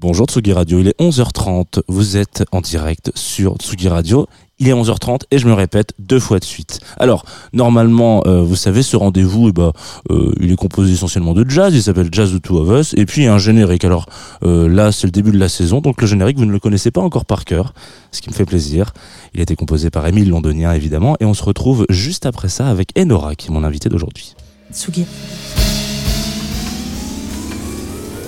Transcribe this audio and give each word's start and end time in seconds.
Bonjour 0.00 0.24
Tsugi 0.24 0.54
Radio, 0.54 0.78
il 0.80 0.88
est 0.88 0.98
11h30, 0.98 1.82
vous 1.86 2.16
êtes 2.16 2.42
en 2.52 2.62
direct 2.62 3.12
sur 3.14 3.56
Tsugi 3.56 3.86
Radio, 3.86 4.26
il 4.58 4.66
est 4.66 4.72
11h30 4.72 5.24
et 5.30 5.36
je 5.36 5.46
me 5.46 5.52
répète 5.52 5.92
deux 5.98 6.18
fois 6.18 6.38
de 6.38 6.44
suite. 6.44 6.80
Alors, 6.96 7.26
normalement, 7.52 8.22
euh, 8.26 8.40
vous 8.40 8.56
savez, 8.56 8.82
ce 8.82 8.96
rendez-vous, 8.96 9.50
eh 9.50 9.52
ben, 9.52 9.72
euh, 10.10 10.32
il 10.40 10.52
est 10.52 10.56
composé 10.56 10.94
essentiellement 10.94 11.34
de 11.34 11.44
jazz, 11.46 11.74
il 11.74 11.82
s'appelle 11.82 12.08
Jazz 12.10 12.32
the 12.32 12.40
Two 12.40 12.56
of 12.60 12.80
Us, 12.80 12.94
et 12.96 13.04
puis 13.04 13.20
il 13.20 13.24
y 13.26 13.28
a 13.28 13.34
un 13.34 13.38
générique. 13.38 13.84
Alors 13.84 14.06
euh, 14.42 14.70
là, 14.70 14.90
c'est 14.90 15.06
le 15.06 15.10
début 15.10 15.32
de 15.32 15.38
la 15.38 15.50
saison, 15.50 15.82
donc 15.82 16.00
le 16.00 16.06
générique, 16.06 16.38
vous 16.38 16.46
ne 16.46 16.52
le 16.52 16.60
connaissez 16.60 16.90
pas 16.90 17.02
encore 17.02 17.26
par 17.26 17.44
cœur, 17.44 17.74
ce 18.10 18.22
qui 18.22 18.30
me 18.30 18.34
fait 18.34 18.46
plaisir. 18.46 18.94
Il 19.34 19.40
a 19.40 19.42
été 19.42 19.54
composé 19.54 19.90
par 19.90 20.06
Émile 20.06 20.30
Londonien, 20.30 20.72
évidemment, 20.72 21.18
et 21.20 21.26
on 21.26 21.34
se 21.34 21.42
retrouve 21.42 21.84
juste 21.90 22.24
après 22.24 22.48
ça 22.48 22.68
avec 22.68 22.98
Enora, 22.98 23.34
qui 23.34 23.48
est 23.48 23.52
mon 23.52 23.64
invité 23.64 23.90
d'aujourd'hui. 23.90 24.34
Tsugi. 24.72 25.04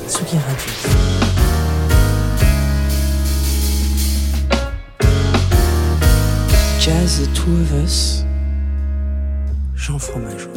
Tsugi 0.06 0.36
Radio. 0.36 1.01
Jazz 6.84 7.20
The 7.20 7.32
Two 7.32 7.52
of 7.62 7.72
Us. 7.84 8.24
Jean 9.76 10.00
Fromageau. 10.00 10.50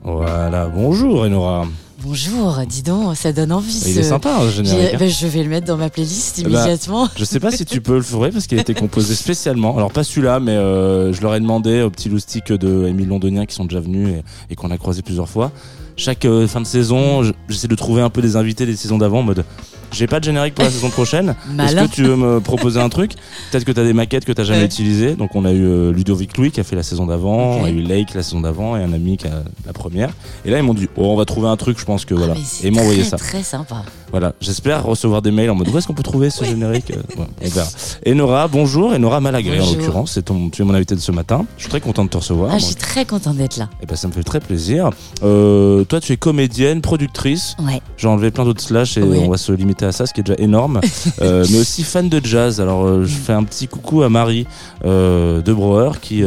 Voilà, 0.00 0.66
bonjour 0.68 1.26
Enora. 1.26 1.66
Bonjour, 2.04 2.58
dis 2.68 2.82
donc, 2.82 3.16
ça 3.16 3.32
donne 3.32 3.50
envie. 3.50 3.80
Il 3.86 3.98
est 3.98 4.02
ce- 4.02 4.08
sympa, 4.10 4.38
le 4.42 4.50
J'ai- 4.50 4.64
générique. 4.64 4.94
hein. 4.94 4.96
ben, 5.00 5.08
je 5.08 5.26
vais 5.26 5.42
le 5.42 5.48
mettre 5.48 5.66
dans 5.66 5.78
ma 5.78 5.88
playlist 5.88 6.42
bah, 6.42 6.50
immédiatement. 6.50 7.08
Je 7.16 7.24
sais 7.24 7.40
pas 7.40 7.50
si 7.50 7.64
tu 7.64 7.80
peux 7.80 7.94
le 7.96 8.02
faire 8.02 8.30
parce 8.30 8.46
qu'il 8.46 8.58
a 8.58 8.60
été 8.60 8.74
composé 8.74 9.14
spécialement. 9.14 9.74
Alors 9.76 9.90
pas 9.90 10.04
celui-là, 10.04 10.38
mais 10.38 10.52
euh, 10.52 11.14
je 11.14 11.22
leur 11.22 11.34
ai 11.34 11.40
demandé 11.40 11.80
aux 11.80 11.88
petits 11.88 12.10
loustiques 12.10 12.52
de 12.52 12.86
Émile 12.88 13.08
Londonien 13.08 13.46
qui 13.46 13.54
sont 13.54 13.64
déjà 13.64 13.80
venus 13.80 14.08
et, 14.10 14.22
et 14.52 14.54
qu'on 14.54 14.70
a 14.70 14.76
croisé 14.76 15.00
plusieurs 15.00 15.28
fois. 15.30 15.50
Chaque 15.96 16.24
euh, 16.24 16.48
fin 16.48 16.60
de 16.60 16.66
saison, 16.66 17.22
je- 17.22 17.32
j'essaie 17.48 17.68
de 17.68 17.74
trouver 17.76 18.02
un 18.02 18.10
peu 18.10 18.20
des 18.20 18.36
invités 18.36 18.66
des 18.66 18.74
saisons 18.76 18.98
d'avant 18.98 19.20
en 19.20 19.22
mode 19.22 19.44
j'ai 19.92 20.08
pas 20.08 20.18
de 20.18 20.24
générique 20.24 20.56
pour 20.56 20.64
la 20.64 20.70
saison 20.72 20.90
prochaine. 20.90 21.36
Est-ce 21.60 21.76
que 21.76 21.86
tu 21.86 22.02
veux 22.02 22.16
me 22.16 22.40
proposer 22.40 22.80
un 22.80 22.88
truc? 22.88 23.12
Peut-être 23.52 23.64
que 23.64 23.70
tu 23.70 23.78
as 23.78 23.84
des 23.84 23.92
maquettes 23.92 24.24
que 24.24 24.32
tu 24.32 24.44
jamais 24.44 24.58
Ouais. 24.60 24.64
utilisées. 24.64 25.14
Donc 25.14 25.36
on 25.36 25.44
a 25.44 25.52
eu 25.52 25.62
euh, 25.64 25.92
Ludovic 25.92 26.36
Louis 26.36 26.50
qui 26.50 26.58
a 26.58 26.64
fait 26.64 26.74
la 26.74 26.82
saison 26.82 27.06
d'avant, 27.06 27.58
on 27.60 27.64
a 27.64 27.70
eu 27.70 27.80
Lake 27.80 28.12
la 28.14 28.24
saison 28.24 28.40
d'avant 28.40 28.76
et 28.76 28.82
un 28.82 28.92
ami 28.92 29.18
qui 29.18 29.28
a 29.28 29.44
la 29.64 29.72
première. 29.72 30.10
Et 30.44 30.50
là 30.50 30.58
ils 30.58 30.64
m'ont 30.64 30.74
dit 30.74 30.88
oh 30.96 31.12
on 31.12 31.16
va 31.16 31.24
trouver 31.26 31.46
un 31.46 31.56
truc, 31.56 31.78
je 31.78 31.84
pense 31.84 32.04
que 32.04 32.14
voilà. 32.14 32.34
Ah, 32.36 32.40
c'est 32.44 32.64
et 32.64 32.68
ils 32.68 32.74
m'ont 32.74 32.80
envoyé 32.80 33.04
ça. 33.04 33.18
Très 33.18 33.44
sympa. 33.44 33.84
Voilà, 34.14 34.32
j'espère 34.40 34.84
recevoir 34.84 35.22
des 35.22 35.32
mails 35.32 35.50
en 35.50 35.56
mode 35.56 35.70
où 35.70 35.76
est-ce 35.76 35.88
qu'on 35.88 35.92
peut 35.92 36.04
trouver 36.04 36.30
ce 36.30 36.44
générique 36.44 36.92
Euh, 36.92 37.18
ouais, 37.18 37.26
On 37.42 37.48
verra. 37.48 37.66
Et 38.04 38.14
Nora, 38.14 38.46
bonjour. 38.46 38.94
Et 38.94 39.00
Nora 39.00 39.20
Malagré 39.20 39.58
en 39.58 39.66
l'occurrence, 39.66 40.20
tu 40.24 40.62
es 40.62 40.64
mon 40.64 40.72
invité 40.72 40.94
de 40.94 41.00
ce 41.00 41.10
matin. 41.10 41.46
Je 41.56 41.62
suis 41.62 41.68
très 41.68 41.80
content 41.80 42.04
de 42.04 42.10
te 42.10 42.18
recevoir. 42.18 42.52
Ah, 42.54 42.58
je 42.58 42.64
suis 42.64 42.74
très 42.76 43.04
contente 43.06 43.38
d'être 43.38 43.56
là. 43.56 43.68
eh 43.82 43.86
ben, 43.86 43.96
ça 43.96 44.06
me 44.06 44.12
fait 44.12 44.22
très 44.22 44.38
plaisir. 44.38 44.90
Euh, 45.24 45.82
toi, 45.82 45.98
tu 45.98 46.12
es 46.12 46.16
comédienne, 46.16 46.80
productrice. 46.80 47.56
Ouais. 47.58 47.80
J'ai 47.96 48.06
enlevé 48.06 48.30
plein 48.30 48.44
d'autres 48.44 48.62
slash 48.62 48.96
et 48.98 49.02
on 49.02 49.28
va 49.28 49.36
se 49.36 49.50
limiter 49.50 49.84
à 49.84 49.90
ça, 49.90 50.06
ce 50.06 50.14
qui 50.14 50.20
est 50.20 50.22
déjà 50.22 50.40
énorme. 50.40 50.80
Euh, 51.20 51.44
mais 51.50 51.58
aussi 51.58 51.82
fan 51.84 52.08
de 52.08 52.20
jazz. 52.24 52.60
Alors, 52.60 52.84
euh, 52.84 53.04
je 53.04 53.14
fais 53.16 53.32
un 53.32 53.44
petit 53.44 53.66
coucou 53.66 54.02
à 54.02 54.08
Marie 54.08 54.46
de 54.84 55.52
Brouwer 55.52 55.92
qui, 56.00 56.22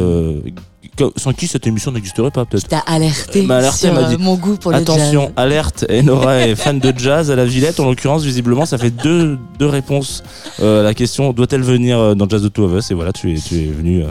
sans 1.16 1.32
qui 1.32 1.46
cette 1.46 1.66
émission 1.66 1.92
n'existerait 1.92 2.30
pas 2.30 2.44
peut-être. 2.44 2.64
Qui 2.64 2.68
t'a 2.70 2.78
alerté, 2.80 3.42
m'a 3.42 3.56
alerté, 3.56 3.86
sur 3.86 3.94
m'a 3.94 4.00
euh, 4.00 4.08
dit, 4.08 4.22
mon 4.22 4.34
goût 4.36 4.56
pour 4.56 4.70
le 4.70 4.78
Attention, 4.78 5.22
jazz. 5.22 5.32
alerte, 5.36 5.86
Enora 5.90 6.40
est 6.46 6.54
fan 6.56 6.78
de 6.78 6.92
jazz 6.96 7.30
à 7.30 7.36
la 7.36 7.44
Villette. 7.44 7.80
En 7.80 7.84
l'occurrence, 7.86 8.22
visiblement, 8.24 8.66
ça 8.66 8.78
fait 8.78 8.90
deux, 8.90 9.38
deux 9.58 9.66
réponses 9.66 10.22
euh, 10.60 10.80
à 10.80 10.82
la 10.82 10.94
question 10.94 11.32
doit-elle 11.32 11.62
venir 11.62 11.98
euh, 11.98 12.14
dans 12.14 12.28
Jazz 12.28 12.42
the 12.42 12.52
Two 12.52 12.64
of 12.64 12.72
Us? 12.78 12.90
Et 12.90 12.94
voilà, 12.94 13.12
tu 13.12 13.32
es, 13.32 13.38
tu 13.40 13.56
es 13.56 13.66
venu. 13.66 14.02
euh, 14.02 14.08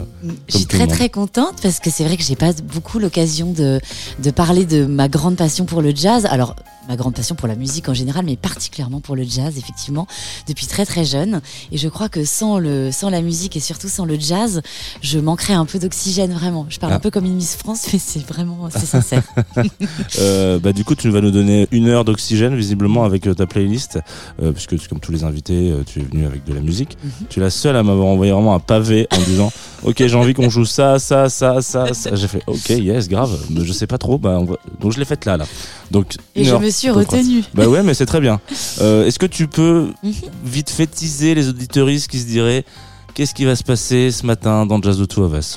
Je 0.48 0.56
suis 0.58 0.66
très 0.66 0.86
très 0.86 1.08
contente 1.08 1.54
parce 1.62 1.80
que 1.80 1.90
c'est 1.90 2.04
vrai 2.04 2.16
que 2.16 2.22
j'ai 2.22 2.36
pas 2.36 2.52
beaucoup 2.72 2.98
l'occasion 2.98 3.52
de, 3.52 3.80
de 4.22 4.30
parler 4.30 4.64
de 4.64 4.84
ma 4.86 5.08
grande 5.08 5.36
passion 5.36 5.64
pour 5.64 5.82
le 5.82 5.92
jazz. 5.94 6.26
Alors, 6.26 6.54
ma 6.88 6.96
grande 6.96 7.14
passion 7.14 7.34
pour 7.34 7.48
la 7.48 7.54
musique 7.54 7.88
en 7.90 7.94
général, 7.94 8.24
mais 8.24 8.36
particulièrement 8.36 9.00
pour 9.00 9.14
le 9.14 9.22
jazz, 9.22 9.58
effectivement, 9.58 10.06
depuis 10.48 10.66
très 10.66 10.86
très 10.86 11.04
jeune. 11.04 11.42
Et 11.70 11.76
je 11.76 11.86
crois 11.88 12.08
que 12.08 12.24
sans, 12.24 12.58
le, 12.58 12.90
sans 12.92 13.10
la 13.10 13.20
musique 13.20 13.56
et 13.56 13.60
surtout 13.60 13.88
sans 13.88 14.06
le 14.06 14.18
jazz, 14.18 14.62
je 15.02 15.18
manquerais 15.18 15.52
un 15.52 15.66
peu 15.66 15.78
d'oxygène, 15.78 16.32
vraiment. 16.32 16.64
Je 16.70 16.77
parle 16.78 16.92
Ah. 16.92 16.96
un 16.96 17.00
peu 17.00 17.10
comme 17.10 17.24
une 17.24 17.34
Miss 17.34 17.56
France, 17.56 17.86
mais 17.92 17.98
c'est 17.98 18.26
vraiment, 18.26 18.68
c'est 18.70 18.86
sincère. 18.86 19.22
euh, 20.20 20.58
bah, 20.58 20.72
du 20.72 20.84
coup, 20.84 20.94
tu 20.94 21.10
vas 21.10 21.20
nous 21.20 21.30
donner 21.30 21.68
une 21.72 21.88
heure 21.88 22.04
d'oxygène, 22.04 22.54
visiblement, 22.54 23.04
avec 23.04 23.26
euh, 23.26 23.34
ta 23.34 23.46
playlist. 23.46 23.98
Euh, 24.42 24.52
puisque, 24.52 24.88
comme 24.88 25.00
tous 25.00 25.12
les 25.12 25.24
invités, 25.24 25.70
euh, 25.70 25.82
tu 25.86 26.00
es 26.00 26.02
venu 26.02 26.26
avec 26.26 26.44
de 26.44 26.54
la 26.54 26.60
musique. 26.60 26.96
Mhm. 27.02 27.10
Tu 27.28 27.40
es 27.40 27.42
la 27.42 27.50
seule 27.50 27.76
à 27.76 27.82
m'avoir 27.82 28.06
envoyé 28.08 28.32
vraiment 28.32 28.54
un 28.54 28.60
pavé 28.60 29.06
en 29.12 29.18
disant 29.22 29.52
Ok, 29.84 29.96
j'ai 29.98 30.14
envie 30.16 30.34
qu'on 30.34 30.50
joue 30.50 30.64
ça, 30.64 30.98
ça, 30.98 31.28
ça, 31.28 31.60
ça, 31.62 31.92
ça. 31.94 32.14
J'ai 32.14 32.28
fait 32.28 32.42
Ok, 32.46 32.70
yes, 32.70 33.08
grave. 33.08 33.36
Mais 33.50 33.64
je 33.64 33.72
sais 33.72 33.86
pas 33.86 33.98
trop. 33.98 34.18
Bah, 34.18 34.36
on 34.40 34.44
va- 34.44 34.56
Donc, 34.80 34.92
je 34.92 34.98
l'ai 34.98 35.04
faite 35.04 35.24
là, 35.24 35.36
là. 35.36 35.44
Donc, 35.90 36.14
Et 36.34 36.44
je 36.44 36.52
heure 36.52 36.60
me 36.60 36.70
suis 36.70 36.90
retenue. 36.90 37.42
Bah 37.54 37.66
ouais, 37.68 37.82
mais 37.82 37.94
c'est 37.94 38.06
très 38.06 38.20
bien. 38.20 38.40
Euh, 38.80 39.06
Est-ce 39.06 39.18
que 39.18 39.26
tu 39.26 39.46
peux 39.48 39.88
Mhm. 40.02 40.12
vite 40.44 40.70
fait 40.70 40.86
teaser 40.86 41.34
les 41.34 41.48
auditoristes 41.48 42.08
qui 42.10 42.18
se 42.18 42.26
diraient 42.26 42.64
qu'est-ce 43.18 43.34
qui 43.34 43.44
va 43.44 43.56
se 43.56 43.64
passer 43.64 44.12
ce 44.12 44.24
matin 44.24 44.64
dans 44.64 44.80
Jazz 44.80 44.96
the 45.00 45.08
Two 45.08 45.24
of 45.24 45.36
Us 45.36 45.56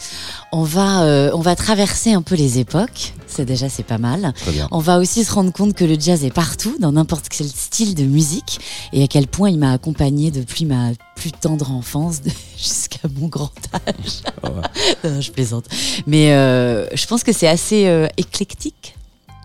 On 0.51 0.63
va, 0.63 1.03
euh, 1.03 1.29
on 1.35 1.41
va 1.41 1.55
traverser 1.55 2.11
un 2.11 2.23
peu 2.23 2.33
les 2.33 2.57
époques. 2.57 3.13
C'est 3.27 3.45
déjà, 3.45 3.69
c'est 3.69 3.83
pas 3.83 3.99
mal. 3.99 4.33
On 4.71 4.79
va 4.79 4.97
aussi 4.97 5.23
se 5.23 5.31
rendre 5.31 5.53
compte 5.53 5.75
que 5.75 5.85
le 5.85 5.95
jazz 5.99 6.23
est 6.25 6.33
partout, 6.33 6.75
dans 6.79 6.91
n'importe 6.93 7.29
quel 7.29 7.45
style 7.47 7.93
de 7.93 8.03
musique, 8.03 8.59
et 8.93 9.03
à 9.03 9.07
quel 9.07 9.27
point 9.27 9.51
il 9.51 9.59
m'a 9.59 9.73
accompagné 9.73 10.31
depuis 10.31 10.65
ma 10.65 10.89
plus 11.15 11.31
tendre 11.31 11.71
enfance 11.71 12.23
de- 12.23 12.31
jusqu'à 12.57 13.07
mon 13.19 13.27
grand 13.27 13.51
âge. 13.75 14.23
Ah 14.41 14.49
ouais. 14.49 14.61
Non, 15.11 15.21
je 15.21 15.31
plaisante. 15.31 15.65
Mais 16.07 16.33
euh, 16.33 16.87
je 16.95 17.05
pense 17.05 17.23
que 17.23 17.31
c'est 17.31 17.47
assez 17.47 17.85
euh, 17.85 18.07
éclectique. 18.17 18.95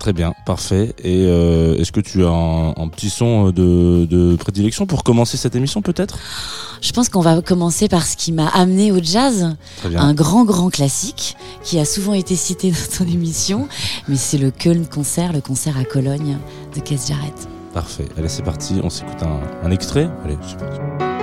Très 0.07 0.13
bien, 0.13 0.35
parfait. 0.45 0.95
Et 1.03 1.25
euh, 1.27 1.75
est-ce 1.79 1.91
que 1.91 1.99
tu 1.99 2.25
as 2.25 2.29
un, 2.29 2.69
un 2.77 2.87
petit 2.87 3.11
son 3.11 3.51
de, 3.51 4.07
de 4.09 4.37
prédilection 4.37 4.87
pour 4.87 5.03
commencer 5.03 5.37
cette 5.37 5.57
émission 5.57 5.83
peut-être? 5.83 6.17
Je 6.81 6.93
pense 6.93 7.09
qu'on 7.09 7.23
va 7.23 7.43
commencer 7.43 7.89
par 7.89 8.07
ce 8.07 8.17
qui 8.17 8.31
m'a 8.31 8.47
amené 8.47 8.93
au 8.93 9.03
jazz, 9.03 9.57
un 9.97 10.15
grand, 10.15 10.45
grand 10.45 10.71
classique 10.71 11.37
qui 11.65 11.81
a 11.81 11.85
souvent 11.85 12.13
été 12.13 12.37
cité 12.37 12.71
dans 12.99 12.99
ton 12.99 13.11
émission, 13.11 13.67
mais 14.07 14.15
c'est 14.15 14.39
le 14.39 14.53
Köln 14.53 14.87
Concert, 14.87 15.33
le 15.33 15.41
concert 15.41 15.77
à 15.77 15.83
Cologne 15.83 16.39
de 16.77 16.81
Keith 16.81 17.09
Jarrett. 17.09 17.49
Parfait. 17.75 18.07
Allez, 18.17 18.29
c'est 18.29 18.45
parti. 18.45 18.75
On 18.85 18.91
s'écoute 18.91 19.25
un, 19.25 19.67
un 19.67 19.73
extrait. 19.73 20.09
Allez, 20.25 20.39
c'est 20.47 20.57
parti. 20.57 21.16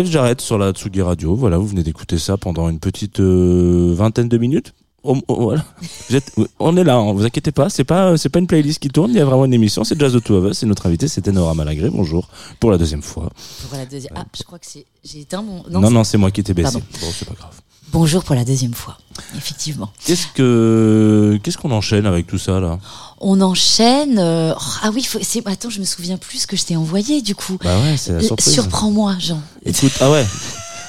Kev 0.00 0.10
Jarrett 0.10 0.40
sur 0.40 0.56
la 0.56 0.72
Tsugi 0.72 1.02
Radio. 1.02 1.34
Voilà, 1.34 1.58
vous 1.58 1.66
venez 1.66 1.82
d'écouter 1.82 2.16
ça 2.16 2.38
pendant 2.38 2.70
une 2.70 2.78
petite 2.78 3.20
euh, 3.20 3.92
vingtaine 3.94 4.28
de 4.30 4.38
minutes. 4.38 4.72
Oh, 5.02 5.14
oh, 5.28 5.36
voilà. 5.42 5.62
Vous 6.08 6.16
êtes- 6.16 6.32
on 6.58 6.74
est 6.78 6.84
là, 6.84 6.96
hein, 6.96 7.12
vous 7.12 7.24
inquiétez 7.24 7.52
pas, 7.52 7.68
c'est 7.68 7.84
pas 7.84 8.16
c'est 8.16 8.28
pas 8.30 8.38
une 8.38 8.46
playlist 8.46 8.78
qui 8.78 8.88
tourne, 8.88 9.10
il 9.10 9.16
y 9.16 9.20
a 9.20 9.24
vraiment 9.26 9.44
une 9.46 9.52
émission, 9.54 9.82
c'est 9.84 9.98
Jazz 9.98 10.12
the 10.14 10.22
Two 10.22 10.36
of 10.36 10.50
Us, 10.50 10.62
et 10.62 10.66
notre 10.66 10.86
invité 10.86 11.06
c'était 11.08 11.32
Nora 11.32 11.52
Malagré, 11.54 11.88
bonjour, 11.90 12.28
pour 12.60 12.70
la 12.70 12.76
deuxième 12.78 13.02
fois. 13.02 13.30
Pour 13.68 13.78
la 13.78 13.84
deuxième. 13.86 14.12
Ah, 14.16 14.24
je 14.36 14.42
crois 14.42 14.58
que 14.58 14.66
c'est. 14.66 14.84
J'ai 15.04 15.20
éteint 15.20 15.40
mon. 15.42 15.64
Non, 15.70 15.90
non, 15.90 16.02
c'est- 16.04 16.12
c'est 16.12 16.18
moi 16.18 16.30
qui 16.30 16.42
t'ai 16.42 16.52
baissé. 16.54 16.72
Pardon. 16.72 16.86
Bon, 17.00 17.06
c'est 17.12 17.28
pas 17.28 17.34
grave. 17.34 17.54
Bonjour 17.92 18.22
pour 18.24 18.34
la 18.34 18.44
deuxième 18.44 18.74
fois. 18.74 18.98
Effectivement. 19.36 19.90
Qu'est-ce 20.04 20.26
que 20.34 21.38
qu'est-ce 21.42 21.58
qu'on 21.58 21.72
enchaîne 21.72 22.06
avec 22.06 22.26
tout 22.26 22.38
ça 22.38 22.60
là? 22.60 22.78
On 23.20 23.40
enchaîne. 23.40 24.18
euh, 24.18 24.54
oh, 24.56 24.62
ah 24.82 24.90
oui, 24.94 25.02
faut- 25.02 25.18
c'est. 25.22 25.46
Attends, 25.46 25.70
je 25.70 25.80
me 25.80 25.84
souviens 25.84 26.16
plus 26.16 26.38
ce 26.42 26.46
que 26.46 26.56
je 26.56 26.64
t'ai 26.64 26.76
envoyé 26.76 27.20
du 27.20 27.34
coup. 27.34 27.58
Bah 27.62 27.78
ouais, 27.80 27.96
c'est 27.96 28.12
la 28.12 28.22
surprise. 28.22 28.52
Surprends-moi, 28.54 29.16
Jean. 29.18 29.40
Écoute, 29.64 29.92
ah 30.00 30.10
ouais. 30.10 30.24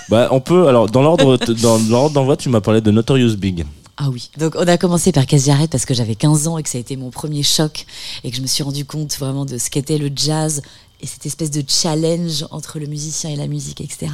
Bah 0.09 0.27
on 0.31 0.39
peut 0.41 0.67
alors 0.67 0.87
dans 0.89 1.01
l'ordre 1.01 1.37
dans 1.61 1.77
l'ordre 1.89 2.13
d'envoi, 2.13 2.37
tu 2.37 2.49
m'as 2.49 2.61
parlé 2.61 2.81
de 2.81 2.91
Notorious 2.91 3.35
Big. 3.35 3.65
Ah 3.97 4.09
oui. 4.09 4.29
Donc 4.37 4.55
on 4.55 4.67
a 4.67 4.77
commencé 4.77 5.11
par 5.11 5.25
Casse 5.25 5.45
Jarrett 5.45 5.69
parce 5.71 5.85
que 5.85 5.93
j'avais 5.93 6.15
15 6.15 6.47
ans 6.47 6.57
et 6.57 6.63
que 6.63 6.69
ça 6.69 6.77
a 6.77 6.81
été 6.81 6.95
mon 6.97 7.09
premier 7.09 7.43
choc 7.43 7.85
et 8.23 8.31
que 8.31 8.37
je 8.37 8.41
me 8.41 8.47
suis 8.47 8.63
rendu 8.63 8.85
compte 8.85 9.17
vraiment 9.17 9.45
de 9.45 9.57
ce 9.57 9.69
qu'était 9.69 9.97
le 9.97 10.09
jazz 10.15 10.61
et 11.01 11.07
cette 11.07 11.25
espèce 11.25 11.51
de 11.51 11.63
challenge 11.67 12.45
entre 12.51 12.79
le 12.79 12.85
musicien 12.87 13.29
et 13.31 13.35
la 13.35 13.47
musique, 13.47 13.81
etc. 13.81 14.11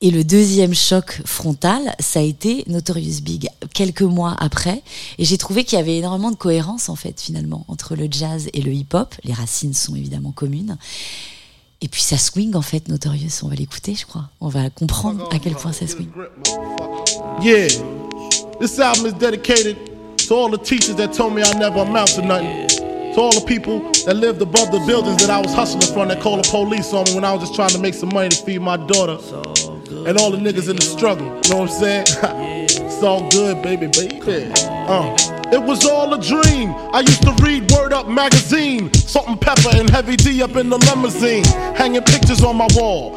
Et 0.00 0.12
le 0.12 0.22
deuxième 0.22 0.74
choc 0.74 1.20
frontal, 1.24 1.94
ça 1.98 2.20
a 2.20 2.22
été 2.22 2.62
Notorious 2.68 3.20
Big, 3.20 3.48
quelques 3.74 4.02
mois 4.02 4.36
après. 4.38 4.82
Et 5.18 5.24
j'ai 5.24 5.36
trouvé 5.38 5.64
qu'il 5.64 5.76
y 5.76 5.82
avait 5.82 5.96
énormément 5.96 6.30
de 6.30 6.36
cohérence, 6.36 6.88
en 6.88 6.94
fait, 6.94 7.20
finalement, 7.20 7.64
entre 7.66 7.96
le 7.96 8.06
jazz 8.08 8.48
et 8.52 8.60
le 8.60 8.72
hip-hop. 8.72 9.12
Les 9.24 9.32
racines 9.32 9.74
sont 9.74 9.96
évidemment 9.96 10.30
communes. 10.30 10.76
Et 11.80 11.88
puis 11.88 12.00
ça 12.00 12.16
swing, 12.16 12.54
en 12.54 12.62
fait, 12.62 12.86
Notorious. 12.86 13.42
On 13.42 13.48
va 13.48 13.56
l'écouter, 13.56 13.96
je 13.96 14.06
crois. 14.06 14.28
On 14.40 14.48
va 14.48 14.70
comprendre 14.70 15.28
à 15.32 15.40
quel 15.40 15.54
point 15.54 15.72
ça 15.72 15.88
swing. 15.88 16.08
Yeah, 17.42 17.66
this 18.60 18.78
album 18.78 19.06
is 19.06 19.14
dedicated 19.14 19.76
to 20.28 20.34
all 20.36 20.48
the 20.48 20.62
teachers 20.62 20.94
that 20.94 21.08
told 21.08 21.34
me 21.34 21.42
I 21.42 21.58
never 21.58 21.80
amount 21.80 22.14
to 22.14 22.22
nothing. 22.22 22.68
To 23.14 23.20
all 23.20 23.32
the 23.32 23.44
people 23.44 23.80
that 24.06 24.14
lived 24.14 24.40
above 24.42 24.70
the 24.70 24.78
buildings 24.86 25.16
that 25.26 25.30
I 25.30 25.40
was 25.40 25.52
hustling 25.52 25.92
from 25.92 26.06
that 26.08 26.20
called 26.20 26.44
the 26.44 26.48
police 26.50 26.92
on 26.92 27.04
me 27.06 27.16
when 27.16 27.24
I 27.24 27.32
was 27.32 27.40
just 27.40 27.56
trying 27.56 27.70
to 27.70 27.80
make 27.80 27.94
some 27.94 28.10
money 28.14 28.28
to 28.28 28.36
feed 28.44 28.60
my 28.60 28.76
daughter. 28.76 29.18
And 29.90 30.18
all 30.18 30.30
the 30.30 30.38
niggas 30.38 30.68
in 30.68 30.76
the 30.76 30.82
struggle, 30.82 31.26
you 31.26 31.50
know 31.50 31.62
what 31.62 31.70
I'm 31.70 31.80
saying? 31.80 32.04
it's 32.68 33.02
all 33.02 33.28
good, 33.30 33.62
baby, 33.62 33.86
baby. 33.86 34.52
Uh. 34.56 35.16
It 35.50 35.62
was 35.62 35.86
all 35.86 36.12
a 36.12 36.20
dream. 36.20 36.74
I 36.92 37.00
used 37.00 37.22
to 37.22 37.32
read 37.42 37.70
Word 37.72 37.94
Up 37.94 38.06
magazine, 38.06 38.92
Salt 38.92 39.28
and 39.28 39.40
Pepper 39.40 39.70
and 39.72 39.88
Heavy 39.88 40.14
D 40.14 40.42
up 40.42 40.56
in 40.56 40.68
the 40.68 40.76
limousine, 40.76 41.44
hanging 41.74 42.02
pictures 42.02 42.44
on 42.44 42.56
my 42.56 42.68
wall. 42.74 43.16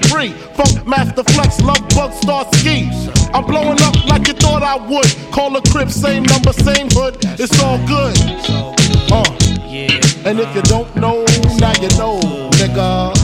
Capri. 0.01 0.29
Funk 0.55 0.85
Master 0.87 1.23
Flex, 1.23 1.61
Love 1.61 1.87
Bug, 1.89 2.13
Star 2.13 2.45
Ski. 2.55 2.89
I'm 3.33 3.45
blowing 3.45 3.81
up 3.81 3.95
like 4.07 4.27
you 4.27 4.33
thought 4.33 4.63
I 4.63 4.75
would. 4.75 5.07
Call 5.31 5.55
a 5.55 5.61
crib, 5.61 5.89
same 5.89 6.23
number, 6.23 6.53
same 6.53 6.87
hood. 6.91 7.17
It's 7.39 7.59
all 7.61 7.77
good. 7.87 8.17
Uh. 9.11 9.23
And 10.23 10.39
if 10.39 10.55
you 10.55 10.61
don't 10.63 10.93
know, 10.95 11.25
now 11.57 11.73
you 11.81 11.89
know, 11.97 12.19
nigga. 12.59 13.20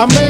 Sun 0.00 0.16
I 0.16 0.29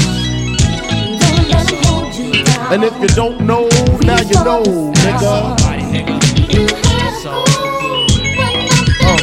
And 2.71 2.85
if 2.85 2.97
you 3.01 3.07
don't 3.09 3.41
know, 3.41 3.67
now 4.01 4.21
you 4.21 4.39
know, 4.45 4.63
nigga. 5.03 5.59
Uh. 9.03 9.17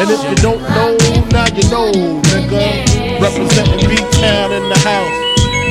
And 0.00 0.10
if 0.10 0.22
you 0.24 0.36
don't 0.36 0.62
know, 0.62 0.96
now 1.32 1.44
you 1.54 1.68
know, 1.68 1.92
nigga. 2.32 3.20
Representing 3.20 3.88
B-Town 3.90 4.52
in 4.52 4.68
the 4.70 4.78
house. 4.78 5.16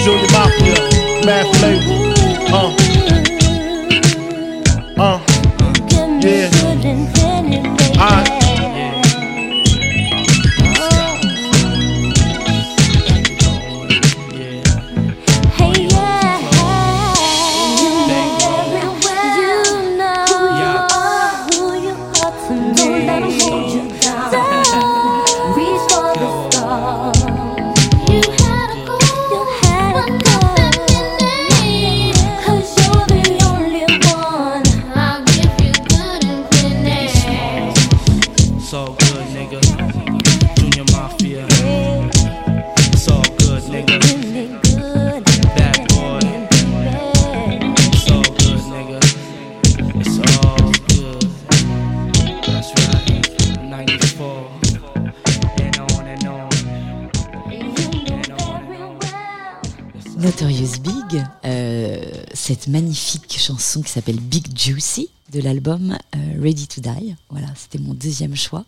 Junior 0.05 0.29
Mafia, 0.31 0.79
Math 1.25 1.49
Flavor. 1.57 1.97
Uh. 2.53 2.75
Ah 5.01 5.28
Notorious 60.19 60.81
Big, 60.83 61.23
euh, 61.45 62.03
cette 62.33 62.67
magnifique 62.67 63.37
chanson 63.39 63.81
qui 63.81 63.89
s'appelle 63.89 64.19
Big 64.19 64.47
Juicy 64.57 65.09
de 65.31 65.39
l'album 65.39 65.97
euh, 66.13 66.17
Ready 66.41 66.67
to 66.67 66.81
Die. 66.81 67.15
Voilà, 67.29 67.47
c'était 67.55 67.81
mon 67.81 67.93
deuxième 67.93 68.35
choix. 68.35 68.65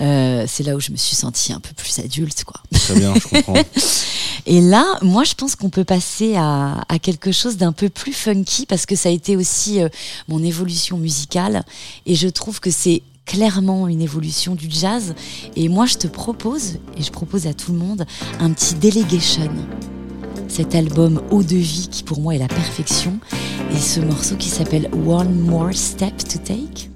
Euh, 0.00 0.46
c'est 0.48 0.62
là 0.62 0.76
où 0.76 0.80
je 0.80 0.92
me 0.92 0.96
suis 0.96 1.14
sentie 1.14 1.52
un 1.52 1.60
peu 1.60 1.74
plus 1.74 1.98
adulte, 1.98 2.44
quoi. 2.44 2.62
Très 2.72 2.94
bien, 2.94 3.12
je 3.14 3.28
comprends. 3.28 3.54
Et 4.46 4.62
là, 4.62 4.86
moi, 5.02 5.24
je 5.24 5.34
pense 5.34 5.56
qu'on 5.56 5.68
peut 5.68 5.84
passer 5.84 6.36
à, 6.36 6.86
quelque 7.02 7.32
chose 7.32 7.58
d'un 7.58 7.72
peu 7.72 7.90
plus 7.90 8.14
funky 8.14 8.64
parce 8.64 8.86
que 8.86 8.96
ça 8.96 9.10
a 9.10 9.12
été 9.12 9.36
aussi 9.36 9.80
mon 10.26 10.42
évolution 10.42 10.96
musicale. 10.96 11.64
Et 12.06 12.14
je 12.14 12.28
trouve 12.28 12.60
que 12.60 12.70
c'est 12.70 13.02
clairement 13.28 13.86
une 13.86 14.00
évolution 14.00 14.56
du 14.56 14.66
jazz. 14.68 15.14
Et 15.54 15.68
moi, 15.68 15.86
je 15.86 15.94
te 15.94 16.08
propose, 16.08 16.78
et 16.96 17.02
je 17.02 17.12
propose 17.12 17.46
à 17.46 17.54
tout 17.54 17.72
le 17.72 17.78
monde, 17.78 18.04
un 18.40 18.50
petit 18.50 18.74
Delegation. 18.74 19.52
Cet 20.48 20.74
album 20.74 21.20
eau 21.30 21.42
de 21.42 21.56
vie 21.56 21.88
qui 21.90 22.02
pour 22.02 22.20
moi 22.20 22.34
est 22.34 22.38
la 22.38 22.48
perfection. 22.48 23.18
Et 23.70 23.78
ce 23.78 24.00
morceau 24.00 24.34
qui 24.36 24.48
s'appelle 24.48 24.90
One 25.06 25.38
More 25.40 25.74
Step 25.74 26.16
to 26.16 26.38
Take. 26.38 26.90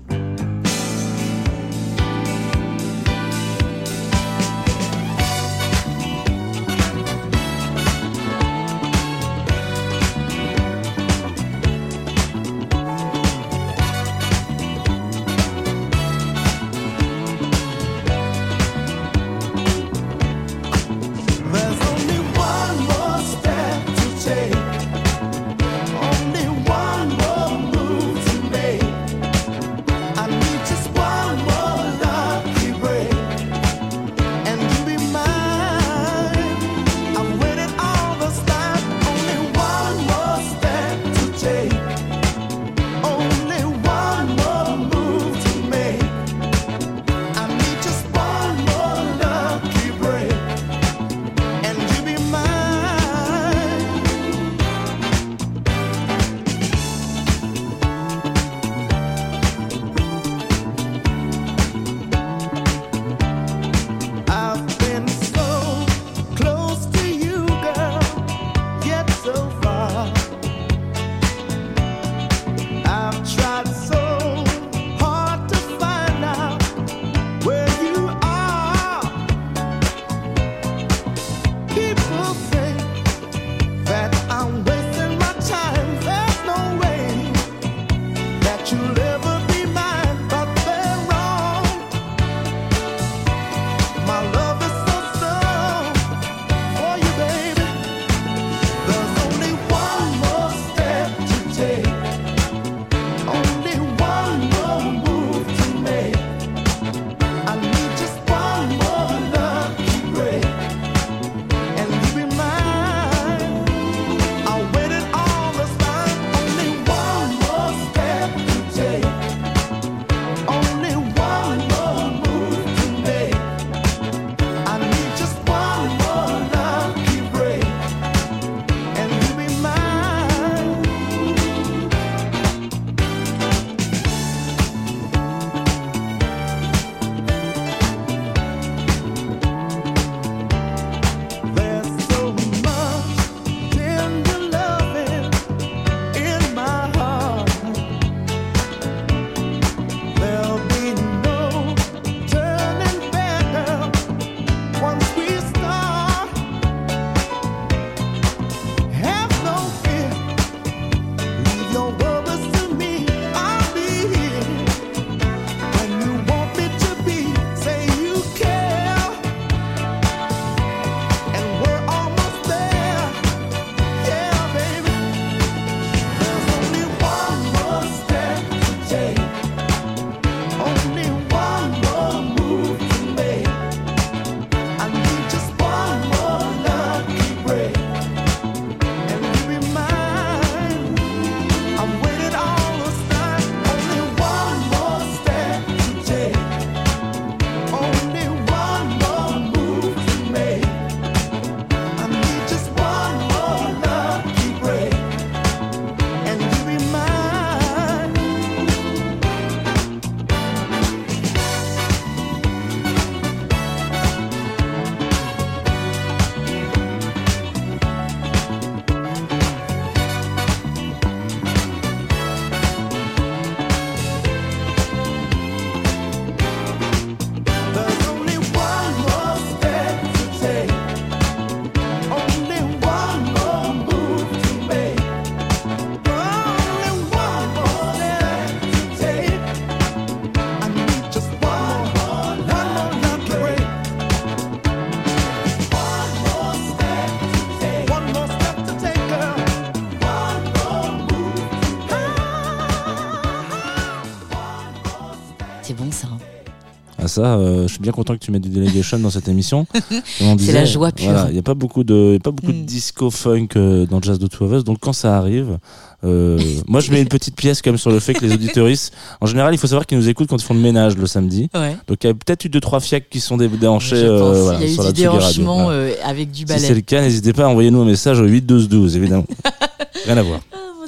Ça, 257.13 257.37
euh, 257.37 257.63
je 257.69 257.73
suis 257.75 257.81
bien 257.83 257.93
content 257.93 258.15
que 258.15 258.19
tu 258.21 258.31
mettes 258.31 258.43
du 258.43 258.49
delegation 258.49 258.99
dans 258.99 259.11
cette 259.11 259.29
émission. 259.29 259.67
Comme 260.19 260.29
on 260.29 260.37
disait, 260.37 260.53
la 260.53 260.65
joie 260.65 260.91
pure. 260.93 261.11
Voilà, 261.13 261.27
il 261.31 261.37
y 261.37 261.39
a 261.39 261.43
pas 261.43 261.55
beaucoup 261.55 261.85
de, 261.85 262.09
il 262.11 262.13
y 262.15 262.17
a 262.17 262.21
pas 262.21 262.31
beaucoup 262.31 262.53
de 262.53 262.59
Mm. 262.59 262.65
disco 262.65 263.11
funk 263.11 263.49
euh, 263.57 263.87
dans 263.87 264.01
Jazz 264.01 264.19
de 264.19 264.27
Two 264.27 264.47
of 264.47 264.53
Us. 264.53 264.65
Donc 264.65 264.79
quand 264.81 264.93
ça 264.93 265.17
arrive, 265.17 265.59
euh, 266.05 266.39
moi 266.69 266.81
je 266.81 266.91
mets 266.91 267.01
une 267.03 267.09
petite 267.09 267.37
pièce 267.37 267.65
même 267.65 267.79
sur 267.79 267.91
le 267.91 268.01
fait 268.01 268.15
que 268.15 268.25
les 268.25 268.33
auditoristes, 268.35 268.93
en 269.21 269.27
général, 269.27 269.55
il 269.55 269.59
faut 269.59 269.67
savoir 269.67 269.87
qu'ils 269.87 269.99
nous 269.99 270.09
écoutent 270.09 270.29
quand 270.29 270.37
ils 270.41 270.45
font 270.45 270.55
le 270.55 270.61
ménage 270.61 270.97
le 270.97 271.07
samedi. 271.07 271.49
Ouais. 271.55 271.77
Donc 271.87 271.99
il 272.03 272.07
y 272.07 272.11
a 272.11 272.15
peut-être 272.15 272.45
eu 272.45 272.49
deux 272.49 272.61
trois 272.61 272.81
fiacs 272.81 273.09
qui 273.11 273.21
sont 273.21 273.37
dé- 273.37 273.49
déhanchés. 273.49 273.97
Euh, 273.97 274.43
voilà, 274.43 274.59
Il 274.61 274.67
y 274.75 274.79
a 274.79 274.83
eu 274.83 274.87
du 274.87 274.93
déhanchement 274.93 275.65
Voilà. 275.65 275.93
avec 276.05 276.31
du 276.31 276.41
Si 276.41 276.45
balai. 276.47 276.61
c'est 276.61 276.75
le 276.75 276.81
cas, 276.81 277.01
n'hésitez 277.03 277.33
pas 277.33 277.45
à 277.45 277.49
envoyer 277.49 277.71
nous 277.71 277.81
un 277.83 277.87
message 277.87 278.21
au 278.21 278.25
8 278.27 278.43
12 278.47 278.69
12 278.69 278.97
évidemment. 278.97 279.27
Rien 280.07 280.17
à 280.17 280.23
voir. 280.23 280.41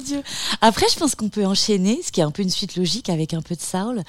Dieu. 0.05 0.23
Après, 0.61 0.85
je 0.91 0.97
pense 0.97 1.15
qu'on 1.15 1.29
peut 1.29 1.45
enchaîner, 1.45 1.99
ce 2.05 2.11
qui 2.11 2.21
est 2.21 2.23
un 2.23 2.31
peu 2.31 2.43
une 2.43 2.49
suite 2.49 2.75
logique 2.75 3.09
avec 3.09 3.33
un 3.33 3.41
peu 3.41 3.55
de 3.55 3.61
soul 3.61 4.01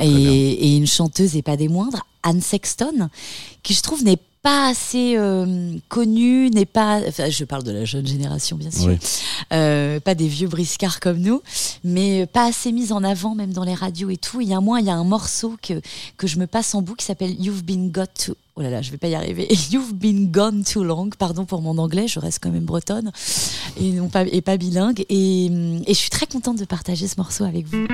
et, 0.00 0.76
une 0.76 0.86
chanteuse 0.86 1.36
et 1.36 1.42
pas 1.42 1.56
des 1.56 1.68
moindres, 1.68 2.06
Anne 2.22 2.40
Sexton, 2.40 3.08
qui 3.62 3.74
je 3.74 3.82
trouve 3.82 4.04
n'est 4.04 4.18
pas 4.42 4.68
assez 4.68 5.16
euh, 5.16 5.76
connue, 5.88 6.48
n'est 6.50 6.64
pas, 6.64 7.00
enfin, 7.06 7.28
je 7.28 7.44
parle 7.44 7.62
de 7.62 7.72
la 7.72 7.84
jeune 7.84 8.06
génération 8.06 8.56
bien 8.56 8.70
sûr, 8.70 8.86
Oui. 8.86 8.98
Euh, 9.52 10.00
pas 10.00 10.14
des 10.14 10.28
vieux 10.28 10.48
briscards 10.48 11.00
comme 11.00 11.18
nous, 11.18 11.42
mais 11.84 12.26
pas 12.26 12.46
assez 12.46 12.72
mise 12.72 12.92
en 12.92 13.04
avant 13.04 13.34
même 13.34 13.52
dans 13.52 13.64
les 13.64 13.74
radios 13.74 14.08
et 14.08 14.16
tout. 14.16 14.40
Il 14.40 14.48
y 14.48 14.54
a 14.54 14.56
un 14.56 14.62
mois, 14.62 14.80
il 14.80 14.86
y 14.86 14.90
a 14.90 14.94
un 14.94 15.04
morceau 15.04 15.56
que 15.60 15.82
que 16.16 16.26
je 16.26 16.38
me 16.38 16.46
passe 16.46 16.74
en 16.74 16.80
boucle 16.80 17.00
qui 17.00 17.06
s'appelle 17.06 17.38
You've 17.38 17.64
Been 17.64 17.90
Got 17.90 18.06
to 18.24 18.34
Oh 18.60 18.62
là 18.62 18.68
là, 18.68 18.82
je 18.82 18.90
vais 18.90 18.98
pas 18.98 19.08
y 19.08 19.14
arriver. 19.14 19.48
You've 19.70 19.94
been 19.94 20.30
gone 20.30 20.64
too 20.64 20.84
long. 20.84 21.08
Pardon 21.18 21.46
pour 21.46 21.62
mon 21.62 21.78
anglais, 21.78 22.06
je 22.06 22.20
reste 22.20 22.40
quand 22.42 22.50
même 22.50 22.66
bretonne 22.66 23.10
et 23.80 23.94
pas 24.12 24.26
et 24.26 24.42
pas 24.42 24.58
bilingue. 24.58 25.06
Et, 25.08 25.46
et 25.46 25.94
je 25.94 25.94
suis 25.94 26.10
très 26.10 26.26
contente 26.26 26.58
de 26.58 26.66
partager 26.66 27.08
ce 27.08 27.14
morceau 27.16 27.44
avec 27.44 27.66
vous. 27.66 27.86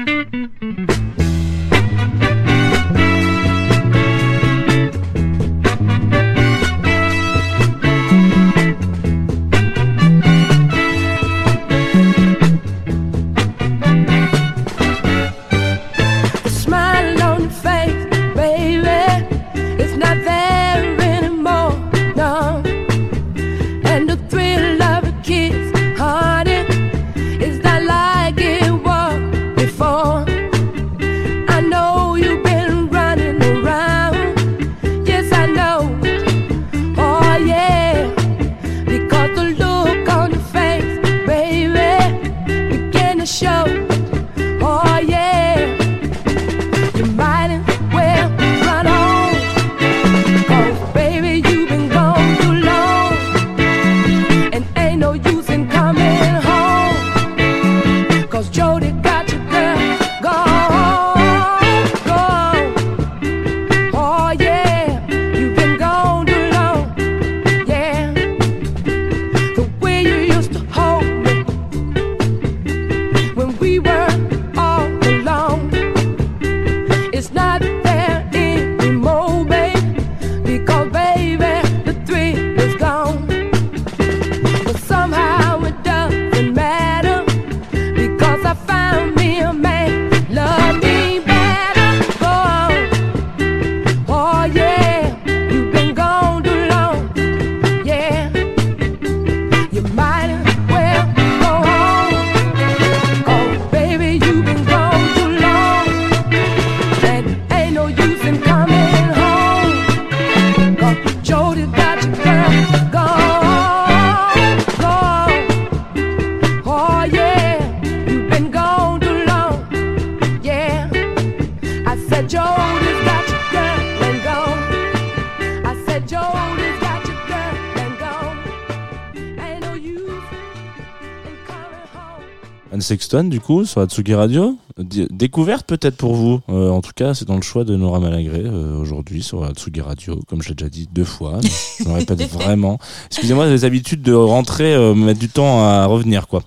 Du 133.08 133.38
coup, 133.40 133.64
sur 133.64 133.80
Atsugi 133.82 134.14
Radio. 134.14 134.56
Di- 134.78 135.06
Découverte 135.12 135.64
peut-être 135.66 135.96
pour 135.96 136.14
vous. 136.16 136.40
Euh, 136.48 136.70
en 136.70 136.80
tout 136.80 136.90
cas, 136.94 137.14
c'est 137.14 137.24
dans 137.24 137.36
le 137.36 137.42
choix 137.42 137.62
de 137.62 137.76
Nora 137.76 138.00
Malagré 138.00 138.42
euh, 138.44 138.76
aujourd'hui 138.80 139.22
sur 139.22 139.44
Atsugi 139.44 139.80
Radio, 139.80 140.20
comme 140.28 140.42
je 140.42 140.48
l'ai 140.48 140.54
déjà 140.56 140.68
dit 140.68 140.88
deux 140.92 141.04
fois. 141.04 141.38
mais 141.40 141.48
je 141.84 141.88
me 141.88 141.94
répète 141.94 142.20
vraiment. 142.32 142.78
Excusez-moi, 143.06 143.46
les 143.46 143.64
habitudes 143.64 144.02
de 144.02 144.12
rentrer, 144.12 144.74
euh, 144.74 144.92
mettre 144.94 145.20
du 145.20 145.28
temps 145.28 145.62
à 145.64 145.86
revenir, 145.86 146.26
quoi. 146.26 146.42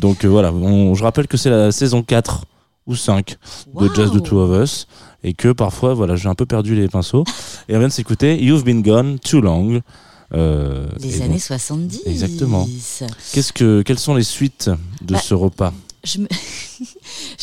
Donc 0.00 0.24
euh, 0.24 0.28
voilà, 0.28 0.50
on- 0.50 0.94
je 0.94 1.02
rappelle 1.04 1.26
que 1.28 1.36
c'est 1.36 1.50
la 1.50 1.72
saison 1.72 2.02
4 2.02 2.46
ou 2.86 2.96
5 2.96 3.36
de. 3.78 3.90
Jazz 3.94 4.10
the 4.10 4.22
Two 4.22 4.38
of 4.38 4.62
Us 4.64 4.86
et 5.22 5.34
que 5.34 5.52
parfois, 5.52 5.92
voilà, 5.92 6.16
j'ai 6.16 6.28
un 6.30 6.34
peu 6.34 6.46
perdu 6.46 6.74
les 6.74 6.88
pinceaux. 6.88 7.24
Et 7.68 7.76
on 7.76 7.80
vient 7.80 7.88
de 7.88 7.92
s'écouter 7.92 8.42
You've 8.42 8.64
Been 8.64 8.80
Gone 8.82 9.18
Too 9.18 9.42
Long. 9.42 9.82
Euh, 10.34 10.86
donc, 11.00 11.20
années 11.22 11.38
70. 11.38 12.02
Exactement. 12.06 12.66
Qu'est-ce 13.32 13.52
que, 13.52 13.82
quelles 13.82 13.98
sont 13.98 14.14
les 14.14 14.22
suites 14.24 14.70
de 15.02 15.12
Bah, 15.14 15.20
ce 15.22 15.34
repas? 15.34 15.72
je 16.04 16.18
me, 16.20 16.28